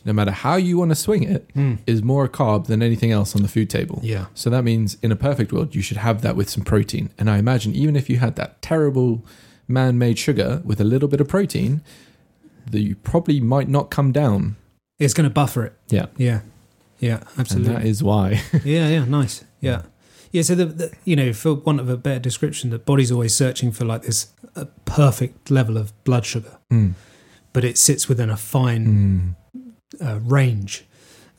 no 0.05 0.13
matter 0.13 0.31
how 0.31 0.55
you 0.55 0.77
want 0.77 0.89
to 0.91 0.95
swing 0.95 1.23
it, 1.23 1.53
Mm. 1.55 1.79
is 1.86 2.01
more 2.03 2.23
a 2.25 2.29
carb 2.29 2.67
than 2.67 2.81
anything 2.81 3.12
else 3.12 3.36
on 3.36 3.41
the 3.41 3.47
food 3.47 3.69
table. 3.69 3.99
Yeah. 4.03 4.25
So 4.33 4.49
that 4.49 4.63
means 4.63 4.97
in 5.01 5.12
a 5.12 5.15
perfect 5.15 5.51
world, 5.51 5.75
you 5.75 5.81
should 5.81 5.97
have 5.97 6.21
that 6.21 6.36
with 6.36 6.49
some 6.49 6.63
protein. 6.63 7.10
And 7.17 7.29
I 7.29 7.38
imagine 7.38 7.73
even 7.75 7.95
if 7.95 8.10
you 8.10 8.17
had 8.17 8.36
that 8.38 8.62
terrible 8.62 9.25
man 9.67 9.97
made 9.97 10.17
sugar 10.17 10.62
with 10.63 10.79
a 10.79 10.86
little 10.86 11.07
bit 11.10 11.19
of 11.21 11.27
protein, 11.27 11.81
that 12.71 12.81
you 12.81 12.95
probably 12.95 13.39
might 13.39 13.67
not 13.69 13.89
come 13.89 14.12
down. 14.12 14.55
It's 14.99 15.13
going 15.13 15.29
to 15.29 15.33
buffer 15.33 15.65
it. 15.65 15.73
Yeah. 15.89 16.07
Yeah. 16.17 16.41
Yeah. 16.99 17.21
Absolutely. 17.38 17.73
And 17.75 17.83
that 17.83 17.88
is 17.88 18.01
why. 18.03 18.41
yeah. 18.63 18.88
Yeah. 18.89 19.05
Nice. 19.05 19.43
Yeah. 19.62 19.83
Yeah. 20.31 20.41
So 20.41 20.55
the, 20.55 20.65
the 20.65 20.91
you 21.05 21.15
know, 21.15 21.31
for 21.33 21.53
want 21.53 21.79
of 21.79 21.89
a 21.89 21.97
better 21.97 22.19
description, 22.19 22.69
the 22.69 22.79
body's 22.79 23.12
always 23.12 23.33
searching 23.36 23.71
for 23.71 23.86
like 23.86 24.01
this 24.03 24.27
uh, 24.55 24.65
perfect 24.86 25.49
level 25.51 25.77
of 25.77 25.91
blood 26.03 26.25
sugar, 26.25 26.57
Mm. 26.71 26.93
but 27.53 27.63
it 27.63 27.77
sits 27.77 28.10
within 28.10 28.29
a 28.29 28.38
fine 28.38 28.86
Mm. 28.88 29.36
Uh, 30.01 30.19
range, 30.23 30.86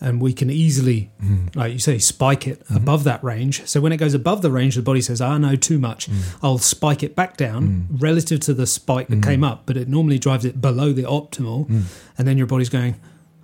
and 0.01 0.21
we 0.21 0.33
can 0.33 0.49
easily, 0.51 1.11
Mm. 1.25 1.55
like 1.57 1.73
you 1.73 1.79
say, 1.81 1.99
spike 1.99 2.47
it 2.47 2.63
Mhm. 2.69 2.77
above 2.77 3.03
that 3.05 3.23
range. 3.25 3.63
So 3.67 3.81
when 3.81 3.91
it 3.93 3.97
goes 3.97 4.15
above 4.15 4.43
the 4.43 4.51
range, 4.51 4.77
the 4.77 4.83
body 4.83 5.01
says, 5.01 5.21
"I 5.21 5.39
know 5.39 5.57
too 5.57 5.79
much." 5.79 6.09
Mm. 6.09 6.15
I'll 6.43 6.59
spike 6.59 7.03
it 7.03 7.17
back 7.17 7.37
down 7.37 7.87
Mm. 7.91 8.01
relative 8.03 8.39
to 8.41 8.55
the 8.55 8.67
spike 8.67 9.09
that 9.09 9.21
Mm. 9.21 9.25
came 9.25 9.43
up, 9.45 9.63
but 9.67 9.77
it 9.77 9.89
normally 9.89 10.19
drives 10.19 10.45
it 10.45 10.61
below 10.61 10.93
the 10.93 11.03
optimal. 11.03 11.69
Mm. 11.69 11.83
And 12.17 12.29
then 12.29 12.39
your 12.39 12.47
body's 12.47 12.69
going, 12.69 12.95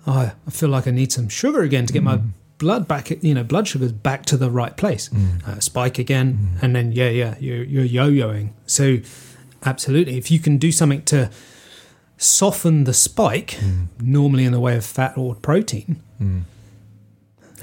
oh, 0.07 0.31
I 0.47 0.51
feel 0.51 0.69
like 0.69 0.87
I 0.87 0.91
need 0.91 1.11
some 1.11 1.27
sugar 1.29 1.61
again 1.63 1.85
to 1.87 1.93
get 1.93 2.03
my 2.03 2.17
Mm. 2.17 2.29
blood 2.57 2.87
back, 2.87 3.11
you 3.21 3.33
know, 3.33 3.43
blood 3.43 3.67
sugars 3.67 3.91
back 3.91 4.25
to 4.27 4.37
the 4.37 4.49
right 4.49 4.77
place. 4.77 5.09
Uh, 5.45 5.59
spike 5.59 5.99
again, 5.99 6.51
and 6.61 6.73
then, 6.73 6.93
yeah, 6.93 7.09
yeah, 7.09 7.35
you're, 7.39 7.63
you're 7.63 7.83
yo 7.83 8.09
yoing. 8.09 8.49
So, 8.65 8.99
absolutely, 9.65 10.17
if 10.17 10.31
you 10.31 10.39
can 10.39 10.57
do 10.57 10.71
something 10.71 11.01
to 11.03 11.29
soften 12.17 12.83
the 12.85 12.93
spike, 12.93 13.57
Mm. 13.61 13.87
normally 14.01 14.45
in 14.45 14.51
the 14.51 14.59
way 14.59 14.75
of 14.77 14.85
fat 14.85 15.17
or 15.17 15.35
protein, 15.35 15.97
Mm. 16.21 16.43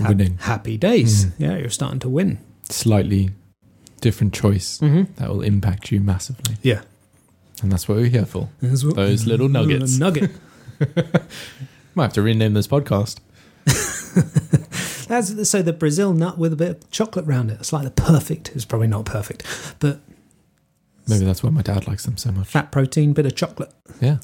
Winning. 0.00 0.38
happy 0.40 0.76
days. 0.76 1.26
Mm. 1.26 1.32
Yeah, 1.38 1.56
you're 1.58 1.70
starting 1.70 2.00
to 2.00 2.08
win. 2.08 2.38
Slightly 2.68 3.30
different 4.00 4.32
choice 4.34 4.78
Mm-hmm. 4.80 5.12
that 5.16 5.28
will 5.28 5.42
impact 5.42 5.92
you 5.92 6.00
massively. 6.00 6.56
Yeah. 6.62 6.80
And 7.62 7.70
that's 7.70 7.88
what 7.88 7.98
we're 7.98 8.06
here 8.06 8.26
for. 8.26 8.48
Those 8.60 8.82
Those 8.82 9.26
little 9.26 9.48
nuggets. 9.48 9.98
Nugget. 9.98 10.30
Might 11.94 12.04
have 12.04 12.12
to 12.14 12.22
rename 12.22 12.54
this 12.54 12.66
podcast. 12.66 13.18
That's 15.08 15.48
so 15.48 15.62
the 15.62 15.72
Brazil 15.72 16.12
nut 16.14 16.38
with 16.38 16.52
a 16.52 16.56
bit 16.56 16.70
of 16.70 16.90
chocolate 16.90 17.26
around 17.26 17.50
it. 17.50 17.60
It's 17.60 17.72
like 17.72 17.84
the 17.84 17.90
perfect. 17.90 18.50
It's 18.54 18.64
probably 18.64 18.88
not 18.88 19.04
perfect, 19.04 19.44
but 19.78 20.00
Maybe 21.08 21.24
that's 21.24 21.42
why 21.42 21.50
my 21.50 21.62
dad 21.62 21.86
likes 21.88 22.04
them 22.04 22.16
so 22.16 22.30
much. 22.32 22.46
fat 22.46 22.70
protein, 22.72 23.12
bit 23.12 23.26
of 23.26 23.34
chocolate. 23.34 23.72
Yeah. 24.00 24.18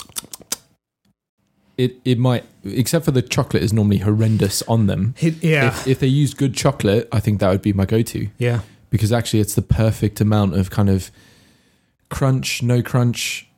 It 1.76 1.96
it 2.04 2.18
might 2.18 2.44
except 2.64 3.04
for 3.04 3.12
the 3.12 3.22
chocolate 3.22 3.62
is 3.62 3.72
normally 3.72 3.98
horrendous 3.98 4.62
on 4.62 4.86
them. 4.86 5.14
It- 5.20 5.42
yeah, 5.42 5.68
If 5.68 5.86
if 5.86 5.98
they 6.00 6.06
used 6.08 6.36
good 6.36 6.54
chocolate, 6.54 7.08
I 7.12 7.20
think 7.20 7.40
that 7.40 7.50
would 7.50 7.62
be 7.62 7.72
my 7.72 7.84
go 7.86 8.02
to. 8.02 8.28
yeah, 8.38 8.60
Because 8.90 9.12
actually 9.12 9.40
it's 9.40 9.54
the 9.54 9.62
perfect 9.62 10.20
amount 10.20 10.54
of 10.54 10.70
kind 10.70 10.88
of 10.88 11.10
crunch, 12.10 12.62
no 12.62 12.82
crunch. 12.82 13.48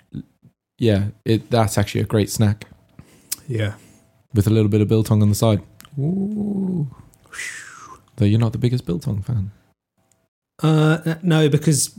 Yeah, 0.78 1.08
it 1.24 1.50
that's 1.50 1.78
actually 1.78 2.02
a 2.02 2.06
great 2.06 2.30
snack. 2.30 2.66
yeah. 3.48 3.74
with 4.34 4.46
a 4.46 4.50
little 4.50 4.68
bit 4.70 4.80
of 4.80 4.88
biltong 4.88 5.22
on 5.22 5.28
the 5.28 5.34
side. 5.34 5.60
Ooh. 5.98 6.86
Though 8.16 8.24
you're 8.26 8.38
not 8.38 8.52
the 8.52 8.58
biggest 8.58 8.84
biltong 8.86 9.22
fan. 9.22 9.50
Uh, 10.62 11.14
no, 11.22 11.48
because 11.48 11.90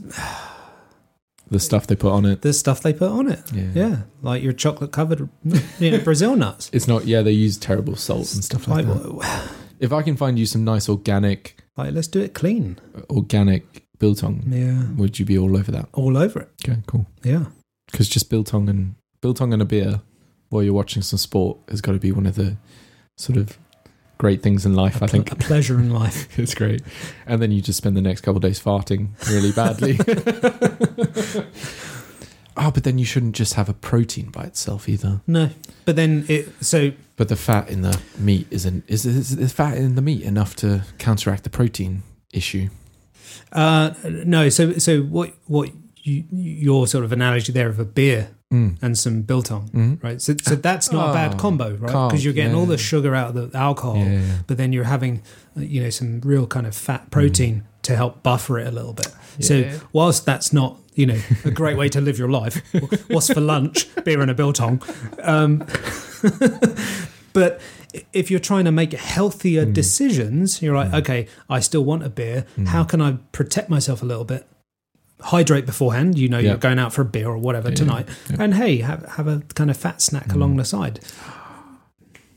The 1.52 1.60
stuff 1.60 1.86
they 1.86 1.94
put 1.96 2.10
on 2.12 2.24
it. 2.24 2.42
the 2.42 2.52
stuff 2.52 2.80
they 2.82 2.92
put 2.92 3.10
on 3.10 3.30
it. 3.30 3.40
Yeah. 3.52 3.68
Yeah, 3.74 3.96
like 4.22 4.42
your 4.42 4.52
chocolate 4.54 4.90
covered, 4.90 5.28
you 5.78 5.90
know, 5.92 5.98
Brazil 6.00 6.34
nuts. 6.34 6.68
It's 6.72 6.88
not. 6.88 7.04
Yeah, 7.06 7.22
they 7.22 7.30
use 7.32 7.56
terrible 7.58 7.94
salt 7.94 8.34
and 8.34 8.42
stuff 8.42 8.66
like, 8.66 8.86
Like, 8.86 9.02
that. 9.20 9.50
If 9.78 9.92
I 9.92 10.02
can 10.02 10.16
find 10.16 10.38
you 10.38 10.46
some 10.46 10.64
nice 10.64 10.88
organic, 10.88 11.56
like, 11.76 11.92
let's 11.92 12.08
do 12.08 12.20
it 12.20 12.34
clean. 12.34 12.78
Uh, 12.96 13.02
organic 13.10 13.84
biltong, 13.98 14.42
Yeah, 14.48 14.84
would 14.96 15.18
you 15.18 15.24
be 15.24 15.38
all 15.38 15.56
over 15.56 15.70
that? 15.70 15.88
all 15.92 16.16
over 16.16 16.40
it. 16.40 16.48
Okay, 16.64 16.80
cool. 16.86 17.06
Yeah, 17.22 17.44
Because 17.90 18.08
just 18.08 18.30
biltong 18.30 18.68
and 18.68 18.94
biltong 19.20 19.52
and 19.52 19.60
a 19.62 19.64
beer 19.66 20.00
while 20.48 20.62
you're 20.62 20.72
watching 20.74 21.02
some 21.02 21.18
sport 21.18 21.58
has 21.68 21.80
got 21.80 21.92
to 21.92 21.98
be 21.98 22.12
one 22.12 22.26
of 22.26 22.34
the 22.34 22.56
sort 23.16 23.36
of 23.38 23.58
great 24.22 24.40
things 24.40 24.64
in 24.64 24.72
life. 24.74 24.94
a 24.94 25.04
I 25.04 25.08
pl- 25.08 25.08
think 25.08 25.32
a 25.32 25.34
pleasure 25.34 25.80
in 25.80 25.90
life. 25.90 26.38
it's 26.38 26.54
great. 26.54 26.80
And 27.26 27.42
then 27.42 27.50
you 27.50 27.60
just 27.60 27.76
spend 27.78 27.96
the 27.96 28.00
next 28.00 28.20
couple 28.20 28.36
of 28.36 28.42
days 28.42 28.60
farting 28.60 29.08
really 29.28 29.50
badly. 29.50 29.98
oh, 32.56 32.70
but 32.70 32.84
then 32.84 32.98
you 32.98 33.04
shouldn't 33.04 33.34
just 33.34 33.54
have 33.54 33.68
a 33.68 33.72
protein 33.74 34.30
by 34.30 34.44
itself 34.44 34.88
either. 34.88 35.22
No, 35.26 35.50
but 35.84 35.96
then 35.96 36.24
it. 36.28 36.48
So 36.64 36.92
But 37.16 37.30
the 37.30 37.34
fat 37.36 37.68
in 37.68 37.82
the 37.82 38.00
meat 38.16 38.46
isn't 38.52 38.84
is 38.86 39.04
is 39.04 39.34
the 39.34 39.48
fat 39.48 39.76
in 39.76 39.96
the 39.96 40.02
meat 40.02 40.22
enough 40.22 40.54
to 40.56 40.84
counteract 40.98 41.42
the 41.42 41.50
protein 41.50 42.04
issue? 42.32 42.68
uh, 43.50 43.90
no, 44.04 44.48
so 44.50 44.74
so 44.78 45.00
what 45.02 45.34
what 45.46 45.70
you, 45.96 46.22
your 46.30 46.86
sort 46.86 47.04
of 47.04 47.10
analogy 47.10 47.50
there 47.50 47.68
of 47.68 47.80
a 47.80 47.84
beer 47.84 48.30
Mm. 48.52 48.76
and 48.82 48.98
some 48.98 49.22
biltong, 49.22 49.70
Mm. 49.74 50.02
right? 50.04 50.20
So 50.20 50.34
so 50.42 50.54
that's 50.56 50.92
not 50.92 51.10
a 51.10 51.12
bad 51.14 51.34
Oh, 51.34 51.38
combo, 51.38 51.70
right? 51.74 52.08
Because 52.08 52.22
you're 52.24 52.34
getting 52.34 52.54
all 52.54 52.66
the 52.66 52.76
sugar 52.78 53.14
out 53.14 53.34
of 53.36 53.50
the 53.50 53.58
alcohol, 53.58 53.96
Yeah, 53.96 54.12
yeah, 54.20 54.20
but 54.46 54.56
then 54.58 54.72
you're 54.74 54.84
having 54.96 55.22
uh, 55.56 55.62
you 55.62 55.82
know 55.82 55.90
some 55.90 56.20
real 56.20 56.46
kind 56.46 56.66
of 56.66 56.74
fat 56.74 57.10
protein 57.10 57.64
to 57.82 57.96
help 57.96 58.22
buffer 58.22 58.58
it 58.58 58.66
a 58.68 58.70
little 58.70 58.92
bit. 58.92 59.08
So 59.40 59.54
whilst 59.92 60.26
that's 60.26 60.52
not 60.52 60.76
you 60.94 61.06
know 61.06 61.18
a 61.44 61.50
great 61.50 61.76
way 61.78 61.88
to 61.88 62.00
live 62.00 62.18
your 62.18 62.28
life, 62.30 62.60
what's 63.08 63.32
for 63.32 63.40
lunch? 63.40 63.86
Beer 64.04 64.20
and 64.20 64.30
a 64.30 64.34
biltong. 64.34 64.82
Um, 65.22 65.64
but 67.32 67.60
if 68.12 68.30
you're 68.30 68.40
trying 68.40 68.64
to 68.66 68.72
make 68.72 68.92
healthier 68.92 69.64
Mm. 69.66 69.72
decisions, 69.74 70.60
you're 70.62 70.76
like, 70.76 70.90
Mm. 70.90 70.98
okay, 71.00 71.26
I 71.48 71.60
still 71.60 71.84
want 71.84 72.02
a 72.04 72.08
beer. 72.10 72.44
Mm. 72.58 72.68
How 72.68 72.84
can 72.84 73.00
I 73.00 73.18
protect 73.32 73.68
myself 73.70 74.02
a 74.02 74.06
little 74.06 74.24
bit? 74.24 74.46
Hydrate 75.22 75.66
beforehand. 75.66 76.18
You 76.18 76.28
know 76.28 76.38
you're 76.38 76.56
going 76.56 76.78
out 76.78 76.92
for 76.92 77.02
a 77.02 77.04
beer 77.04 77.28
or 77.28 77.38
whatever 77.38 77.68
Yeah, 77.70 77.74
tonight, 77.76 78.08
yeah. 78.30 78.36
and 78.40 78.54
hey, 78.54 78.78
have 78.78 79.04
have 79.16 79.26
a 79.28 79.42
kind 79.54 79.70
of 79.70 79.76
fat 79.76 80.00
snack 80.02 80.28
Mm. 80.28 80.34
along 80.34 80.56
the 80.56 80.64
side. 80.64 81.00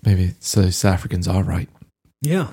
Maybe 0.03 0.33
so. 0.39 0.69
South 0.69 0.93
Africans 0.93 1.27
are 1.27 1.43
right. 1.43 1.69
Yeah. 2.21 2.49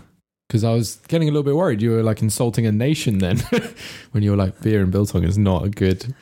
Because 0.49 0.65
I 0.65 0.73
was 0.75 0.97
getting 1.09 1.29
a 1.29 1.33
little 1.33 1.43
bit 1.45 1.57
worried. 1.57 1.81
You 1.83 1.91
were 1.93 2.03
like 2.03 2.21
insulting 2.23 2.67
a 2.67 2.73
nation 2.73 3.19
then 3.19 3.39
when 4.13 4.23
you 4.23 4.31
were 4.33 4.37
like, 4.37 4.61
beer 4.61 4.83
and 4.83 4.91
biltong 4.93 5.25
is 5.25 5.39
not 5.39 5.65
a 5.65 5.69
good. 5.71 6.15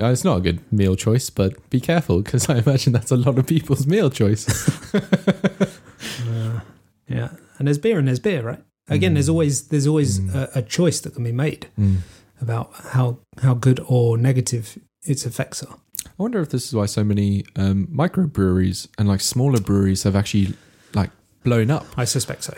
uh, 0.00 0.06
It's 0.12 0.24
not 0.24 0.36
a 0.38 0.40
good 0.40 0.60
meal 0.72 0.96
choice, 0.96 1.30
but 1.30 1.54
be 1.70 1.80
careful 1.80 2.20
because 2.22 2.48
I 2.50 2.58
imagine 2.58 2.92
that's 2.92 3.10
a 3.10 3.16
lot 3.16 3.38
of 3.38 3.46
people's 3.46 3.86
meal 3.86 4.10
choice. 4.10 4.44
Uh, 6.28 6.60
yeah, 7.08 7.28
and 7.58 7.66
there's 7.68 7.78
beer 7.78 7.98
and 7.98 8.08
there's 8.08 8.18
beer, 8.20 8.42
right? 8.42 8.62
Again, 8.88 9.12
Mm. 9.12 9.14
there's 9.14 9.28
always 9.28 9.68
there's 9.68 9.86
always 9.86 10.18
Mm. 10.18 10.34
a, 10.34 10.58
a 10.60 10.62
choice 10.62 11.00
that 11.00 11.14
can 11.14 11.24
be 11.24 11.32
made 11.32 11.66
Mm. 11.78 11.98
About 12.40 12.72
how 12.92 13.18
how 13.42 13.54
good 13.54 13.80
or 13.86 14.16
negative 14.16 14.78
its 15.04 15.24
effects 15.26 15.62
are. 15.62 15.76
I 16.06 16.10
wonder 16.22 16.40
if 16.40 16.50
this 16.50 16.66
is 16.66 16.74
why 16.74 16.86
so 16.86 17.04
many 17.04 17.44
um, 17.56 17.86
microbreweries 17.88 18.88
and 18.98 19.08
like 19.08 19.20
smaller 19.20 19.60
breweries 19.60 20.02
have 20.04 20.16
actually 20.16 20.54
like 20.94 21.10
blown 21.44 21.70
up. 21.70 21.86
I 21.96 22.04
suspect 22.04 22.44
so. 22.44 22.56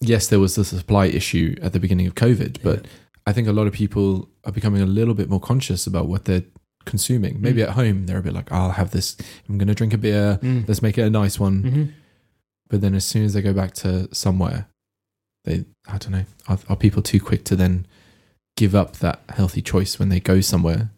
Yes, 0.00 0.26
there 0.28 0.40
was 0.40 0.54
the 0.56 0.64
supply 0.64 1.06
issue 1.06 1.54
at 1.62 1.72
the 1.72 1.80
beginning 1.80 2.06
of 2.08 2.14
COVID, 2.14 2.62
but 2.62 2.86
I 3.26 3.32
think 3.32 3.46
a 3.46 3.52
lot 3.52 3.66
of 3.68 3.72
people 3.72 4.28
are 4.44 4.50
becoming 4.52 4.82
a 4.82 4.86
little 4.86 5.14
bit 5.14 5.28
more 5.30 5.38
conscious 5.40 5.86
about 5.86 6.08
what 6.08 6.24
they're 6.24 6.42
consuming. 6.84 7.40
Maybe 7.40 7.60
Mm. 7.60 7.68
at 7.68 7.70
home 7.74 8.06
they're 8.06 8.18
a 8.18 8.22
bit 8.22 8.32
like, 8.32 8.50
I'll 8.50 8.72
have 8.72 8.90
this. 8.90 9.16
I'm 9.48 9.58
going 9.58 9.68
to 9.68 9.74
drink 9.74 9.92
a 9.94 9.98
beer. 9.98 10.40
Mm. 10.42 10.66
Let's 10.66 10.82
make 10.82 10.98
it 10.98 11.02
a 11.02 11.10
nice 11.10 11.38
one. 11.38 11.62
hmm 11.62 11.84
But 12.68 12.80
then 12.80 12.94
as 12.96 13.04
soon 13.04 13.24
as 13.24 13.34
they 13.34 13.42
go 13.42 13.52
back 13.52 13.74
to 13.74 14.12
somewhere, 14.12 14.66
they 15.44 15.64
I 15.86 15.98
don't 15.98 16.10
know. 16.12 16.24
Are, 16.48 16.58
are 16.68 16.76
people 16.76 17.02
too 17.02 17.20
quick 17.20 17.44
to 17.44 17.54
then 17.56 17.86
give 18.56 18.74
up 18.74 18.98
that 18.98 19.20
healthy 19.30 19.62
choice 19.62 19.98
when 19.98 20.08
they 20.08 20.20
go 20.20 20.40
somewhere? 20.40 20.90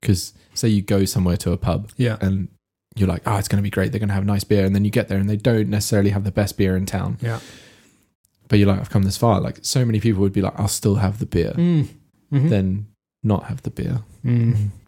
Because 0.00 0.34
say 0.54 0.68
you 0.68 0.82
go 0.82 1.04
somewhere 1.04 1.36
to 1.38 1.52
a 1.52 1.56
pub 1.56 1.90
Yeah, 1.96 2.16
and 2.20 2.48
you're 2.96 3.08
like, 3.08 3.22
oh, 3.26 3.36
it's 3.36 3.48
going 3.48 3.58
to 3.58 3.62
be 3.62 3.70
great. 3.70 3.90
They're 3.90 3.98
going 3.98 4.08
to 4.08 4.14
have 4.14 4.24
nice 4.26 4.44
beer, 4.44 4.64
and 4.64 4.74
then 4.74 4.84
you 4.84 4.90
get 4.90 5.08
there 5.08 5.18
and 5.18 5.28
they 5.28 5.36
don't 5.36 5.68
necessarily 5.68 6.10
have 6.10 6.24
the 6.24 6.30
best 6.30 6.56
beer 6.56 6.76
in 6.76 6.86
town. 6.86 7.18
yeah. 7.20 7.40
But 8.48 8.58
you're 8.58 8.68
like, 8.68 8.78
I've 8.78 8.90
come 8.90 9.04
this 9.04 9.16
far. 9.16 9.40
Like 9.40 9.58
so 9.62 9.84
many 9.86 10.00
people 10.00 10.20
would 10.20 10.32
be 10.34 10.42
like, 10.42 10.52
I'll 10.60 10.68
still 10.68 10.96
have 10.96 11.18
the 11.18 11.26
beer, 11.26 11.52
Mm. 11.56 11.88
Mhm. 12.32 12.50
then 12.50 12.86
not 13.22 13.44
have 13.44 13.62
the 13.62 13.70
beer. 13.70 14.02
Mm. 14.24 14.68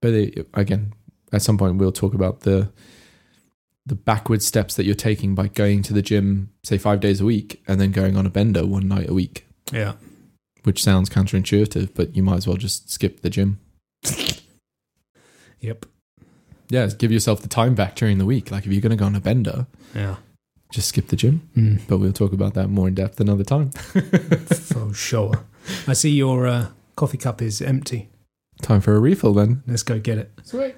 But 0.00 0.14
again, 0.54 0.94
at 1.32 1.42
some 1.42 1.56
point 1.56 1.76
we'll 1.76 1.92
talk 1.92 2.14
about 2.14 2.40
the 2.40 2.70
the 3.86 3.94
backward 3.94 4.42
steps 4.42 4.74
that 4.74 4.84
you're 4.84 4.94
taking 4.94 5.34
by 5.34 5.48
going 5.48 5.82
to 5.82 5.92
the 5.92 6.02
gym, 6.02 6.50
say 6.64 6.78
five 6.78 7.00
days 7.00 7.20
a 7.20 7.24
week, 7.24 7.62
and 7.68 7.80
then 7.80 7.90
going 7.92 8.16
on 8.16 8.26
a 8.26 8.30
bender 8.30 8.64
one 8.66 8.86
night 8.88 9.08
a 9.08 9.14
week, 9.14 9.46
Yeah. 9.72 9.94
Which 10.64 10.82
sounds 10.82 11.08
counterintuitive, 11.10 11.90
but 11.94 12.14
you 12.16 12.22
might 12.22 12.36
as 12.36 12.46
well 12.46 12.56
just 12.56 12.90
skip 12.90 13.20
the 13.22 13.30
gym. 13.30 13.58
Yep. 15.60 15.86
Yeah, 16.68 16.86
give 16.98 17.12
yourself 17.12 17.42
the 17.42 17.48
time 17.48 17.74
back 17.74 17.94
during 17.96 18.18
the 18.18 18.24
week. 18.24 18.50
Like 18.50 18.66
if 18.66 18.72
you're 18.72 18.80
going 18.80 18.90
to 18.90 18.96
go 18.96 19.04
on 19.06 19.14
a 19.14 19.20
bender, 19.20 19.66
Yeah. 19.94 20.16
just 20.72 20.88
skip 20.88 21.08
the 21.08 21.16
gym. 21.16 21.48
Mm. 21.56 21.80
But 21.86 21.98
we'll 21.98 22.12
talk 22.12 22.32
about 22.32 22.54
that 22.54 22.68
more 22.68 22.88
in 22.88 22.94
depth 22.94 23.20
another 23.20 23.44
time. 23.44 23.70
For 23.70 24.92
sure. 24.94 25.44
I 25.86 25.92
see 25.92 26.10
your 26.10 26.46
uh, 26.46 26.66
coffee 26.96 27.18
cup 27.18 27.40
is 27.42 27.60
empty. 27.62 28.08
Time 28.62 28.80
for 28.80 28.94
a 28.94 29.00
refill 29.00 29.32
then. 29.34 29.62
Let's 29.66 29.82
go 29.82 29.98
get 29.98 30.18
it. 30.18 30.30
Sweet. 30.44 30.74